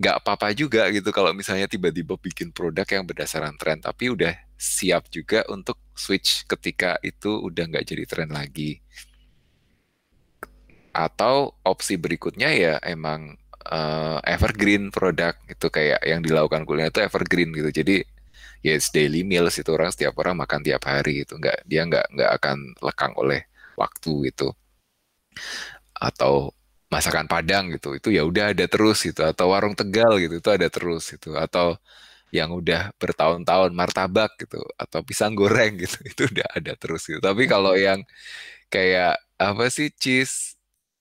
nggak 0.00 0.16
apa-apa 0.24 0.56
juga 0.56 0.88
gitu 0.88 1.12
kalau 1.12 1.36
misalnya 1.36 1.68
tiba-tiba 1.68 2.16
bikin 2.16 2.48
produk 2.56 2.88
yang 2.88 3.04
berdasarkan 3.04 3.60
tren. 3.60 3.78
Tapi 3.84 4.08
udah 4.16 4.32
siap 4.56 5.12
juga 5.12 5.44
untuk 5.52 5.76
switch 5.92 6.48
ketika 6.48 6.96
itu 7.04 7.28
udah 7.28 7.68
nggak 7.68 7.84
jadi 7.84 8.04
tren 8.08 8.32
lagi. 8.32 8.80
Atau 10.96 11.52
opsi 11.60 12.00
berikutnya 12.00 12.48
ya 12.48 12.74
emang 12.80 13.36
uh, 13.68 14.18
evergreen 14.24 14.88
produk 14.88 15.36
itu 15.44 15.68
kayak 15.68 16.00
yang 16.00 16.24
dilakukan 16.24 16.64
kuliner 16.64 16.88
itu 16.88 17.04
evergreen 17.04 17.52
gitu. 17.52 17.68
Jadi 17.68 17.96
ya 18.64 18.72
it's 18.72 18.88
daily 18.88 19.20
meals 19.20 19.60
itu 19.60 19.68
orang 19.68 19.92
setiap 19.92 20.16
orang 20.16 20.40
makan 20.40 20.64
tiap 20.64 20.80
hari 20.88 21.28
gitu. 21.28 21.36
Nggak 21.36 21.68
dia 21.68 21.84
nggak 21.84 22.06
nggak 22.16 22.30
akan 22.40 22.56
lekang 22.80 23.12
oleh 23.20 23.44
waktu 23.76 24.32
gitu. 24.32 24.56
Atau 25.92 26.56
masakan 26.90 27.26
Padang 27.30 27.70
gitu 27.74 27.94
itu 27.98 28.08
ya 28.10 28.22
udah 28.26 28.52
ada 28.52 28.66
terus 28.66 28.98
gitu 29.06 29.22
atau 29.22 29.46
warung 29.54 29.74
Tegal 29.78 30.18
gitu 30.22 30.34
itu 30.42 30.50
ada 30.50 30.68
terus 30.68 31.06
gitu 31.14 31.38
atau 31.38 31.78
yang 32.30 32.50
udah 32.54 32.94
bertahun-tahun 32.98 33.70
martabak 33.74 34.34
gitu 34.42 34.62
atau 34.78 35.00
pisang 35.02 35.34
goreng 35.34 35.78
gitu 35.78 35.98
itu 36.10 36.22
udah 36.30 36.48
ada 36.58 36.72
terus 36.78 37.02
gitu 37.06 37.22
tapi 37.22 37.46
kalau 37.50 37.74
yang 37.78 38.02
kayak 38.70 39.18
apa 39.38 39.66
sih 39.72 39.90
cheese 39.94 40.58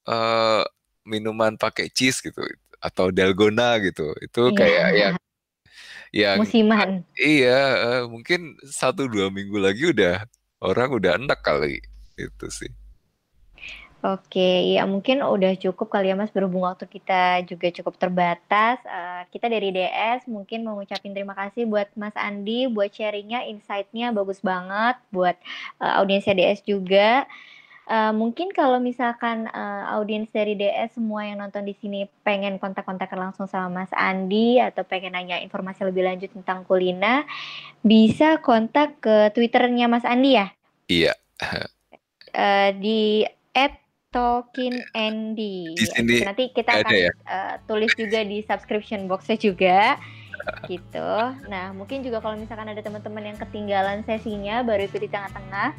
uh, 0.10 0.63
minuman 1.06 1.58
pakai 1.58 1.89
cheese 1.93 2.21
gitu 2.21 2.41
atau 2.80 3.12
dalgona 3.12 3.78
gitu. 3.84 4.15
Itu 4.23 4.52
Iya. 4.52 4.58
kayak 4.58 4.89
yang 4.95 5.15
yang 6.10 6.38
Musiman. 6.41 6.89
iya 7.21 7.60
eh, 7.86 8.04
mungkin 8.10 8.58
satu 8.65 9.06
dua 9.06 9.30
minggu 9.30 9.62
lagi 9.62 9.93
udah 9.93 10.25
orang 10.65 10.89
udah 10.97 11.12
enak 11.21 11.39
kali 11.45 11.78
itu 12.17 12.45
sih. 12.49 12.71
Oke, 14.00 14.80
ya 14.80 14.88
mungkin 14.88 15.20
udah 15.20 15.60
cukup 15.60 15.92
kali 15.92 16.08
ya 16.08 16.16
Mas 16.16 16.32
berhubung 16.32 16.64
waktu 16.64 16.88
kita 16.88 17.44
juga 17.44 17.68
cukup 17.68 18.00
terbatas. 18.00 18.80
Eh, 18.88 19.28
kita 19.36 19.52
dari 19.52 19.76
DS 19.76 20.24
mungkin 20.32 20.64
mau 20.64 20.80
ngucapin 20.80 21.12
terima 21.12 21.36
kasih 21.36 21.68
buat 21.68 21.92
Mas 22.00 22.16
Andi 22.16 22.72
buat 22.72 22.88
sharingnya, 22.96 23.44
insight-nya 23.52 24.16
bagus 24.16 24.40
banget 24.40 24.96
buat 25.12 25.36
eh, 25.84 25.94
audiensnya 26.00 26.32
DS 26.32 26.64
juga. 26.64 27.28
Eh, 27.90 28.14
mungkin 28.16 28.56
kalau 28.56 28.80
misalkan 28.80 29.52
eh, 29.52 29.84
audiens 29.92 30.32
dari 30.32 30.56
DS 30.56 30.96
semua 30.96 31.28
yang 31.28 31.44
nonton 31.44 31.68
di 31.68 31.76
sini 31.76 32.08
pengen 32.24 32.56
kontak-kontakan 32.56 33.34
langsung 33.34 33.52
sama 33.52 33.84
Mas 33.84 33.92
Andi 33.92 34.64
atau 34.64 34.88
pengen 34.88 35.12
nanya 35.12 35.44
informasi 35.44 35.84
lebih 35.84 36.08
lanjut 36.08 36.32
tentang 36.32 36.64
kulina, 36.64 37.28
bisa 37.84 38.40
kontak 38.40 39.02
ke 39.04 39.34
Twitternya 39.36 39.92
Mas 39.92 40.08
Andi 40.08 40.40
ya? 40.40 40.48
Iya. 40.88 41.14
Eh, 42.30 42.70
di 42.80 43.26
Talkin 44.10 44.74
Andy. 44.98 45.78
Di 45.78 45.86
sini 45.86 46.26
nanti 46.26 46.50
kita 46.50 46.82
akan 46.82 46.93
ya? 46.93 47.13
eh, 47.13 47.56
tulis 47.69 47.93
juga 47.93 48.26
di 48.26 48.41
subscription 48.41 49.06
boxnya 49.06 49.38
juga 49.38 50.02
gitu. 50.72 51.12
Nah 51.45 51.69
mungkin 51.78 52.02
juga 52.02 52.17
kalau 52.17 52.34
misalkan 52.34 52.74
ada 52.74 52.82
teman-teman 52.82 53.34
yang 53.34 53.38
ketinggalan 53.38 54.02
sesinya 54.10 54.65
baru 54.65 54.89
ikut 54.89 55.02
di 55.06 55.10
tengah-tengah, 55.13 55.78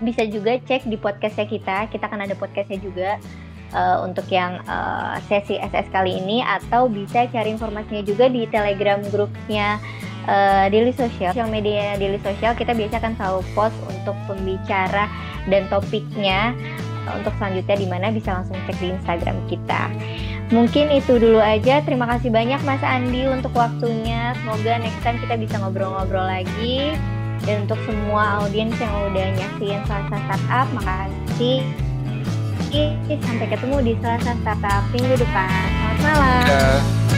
bisa 0.00 0.24
juga 0.24 0.56
cek 0.56 0.88
di 0.88 0.96
podcastnya 0.96 1.44
kita. 1.44 1.76
Kita 1.92 2.08
akan 2.08 2.24
ada 2.24 2.32
podcastnya 2.40 2.80
juga 2.80 3.20
eh, 3.76 3.98
untuk 4.00 4.24
yang 4.32 4.64
eh, 4.64 5.16
sesi 5.28 5.60
SS 5.60 5.92
kali 5.92 6.16
ini 6.24 6.40
atau 6.40 6.88
bisa 6.88 7.28
cari 7.28 7.52
informasinya 7.52 8.00
juga 8.00 8.32
di 8.32 8.48
Telegram 8.48 9.04
grupnya 9.12 9.76
eh, 10.24 10.72
Daily 10.72 10.96
Social, 10.96 11.36
sosial 11.36 11.52
media 11.52 12.00
Daily 12.00 12.16
Social. 12.24 12.56
Kita 12.56 12.72
biasa 12.72 12.96
akan 12.96 13.12
selalu 13.20 13.40
post 13.52 13.76
untuk 13.92 14.16
pembicara 14.24 15.04
dan 15.52 15.68
topiknya 15.68 16.56
untuk 17.16 17.32
selanjutnya 17.40 17.76
di 17.78 17.86
mana 17.88 18.12
bisa 18.12 18.36
langsung 18.36 18.58
cek 18.68 18.76
di 18.76 18.92
Instagram 18.92 19.36
kita. 19.48 19.88
Mungkin 20.48 20.88
itu 20.92 21.20
dulu 21.20 21.40
aja. 21.40 21.84
Terima 21.84 22.08
kasih 22.08 22.32
banyak 22.32 22.60
Mas 22.64 22.80
Andi 22.80 23.28
untuk 23.28 23.52
waktunya. 23.52 24.32
Semoga 24.40 24.80
next 24.80 25.00
time 25.04 25.20
kita 25.20 25.36
bisa 25.36 25.60
ngobrol-ngobrol 25.60 26.24
lagi. 26.24 26.96
Dan 27.44 27.68
untuk 27.68 27.78
semua 27.86 28.42
audiens 28.42 28.74
yang 28.80 28.92
udah 29.12 29.26
nyaksiin 29.36 29.80
Selasa 29.86 30.16
Startup, 30.16 30.66
makasih. 30.74 31.64
Sampai 33.08 33.46
ketemu 33.48 33.76
di 33.80 33.92
Selasa 34.00 34.32
Startup 34.40 34.82
minggu 34.92 35.16
depan. 35.16 35.64
Selamat 36.00 36.16
malam. 36.16 36.44
Dah. 36.48 37.17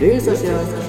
Daily 0.00 0.18
Social 0.18 0.64
Podcast. 0.64 0.79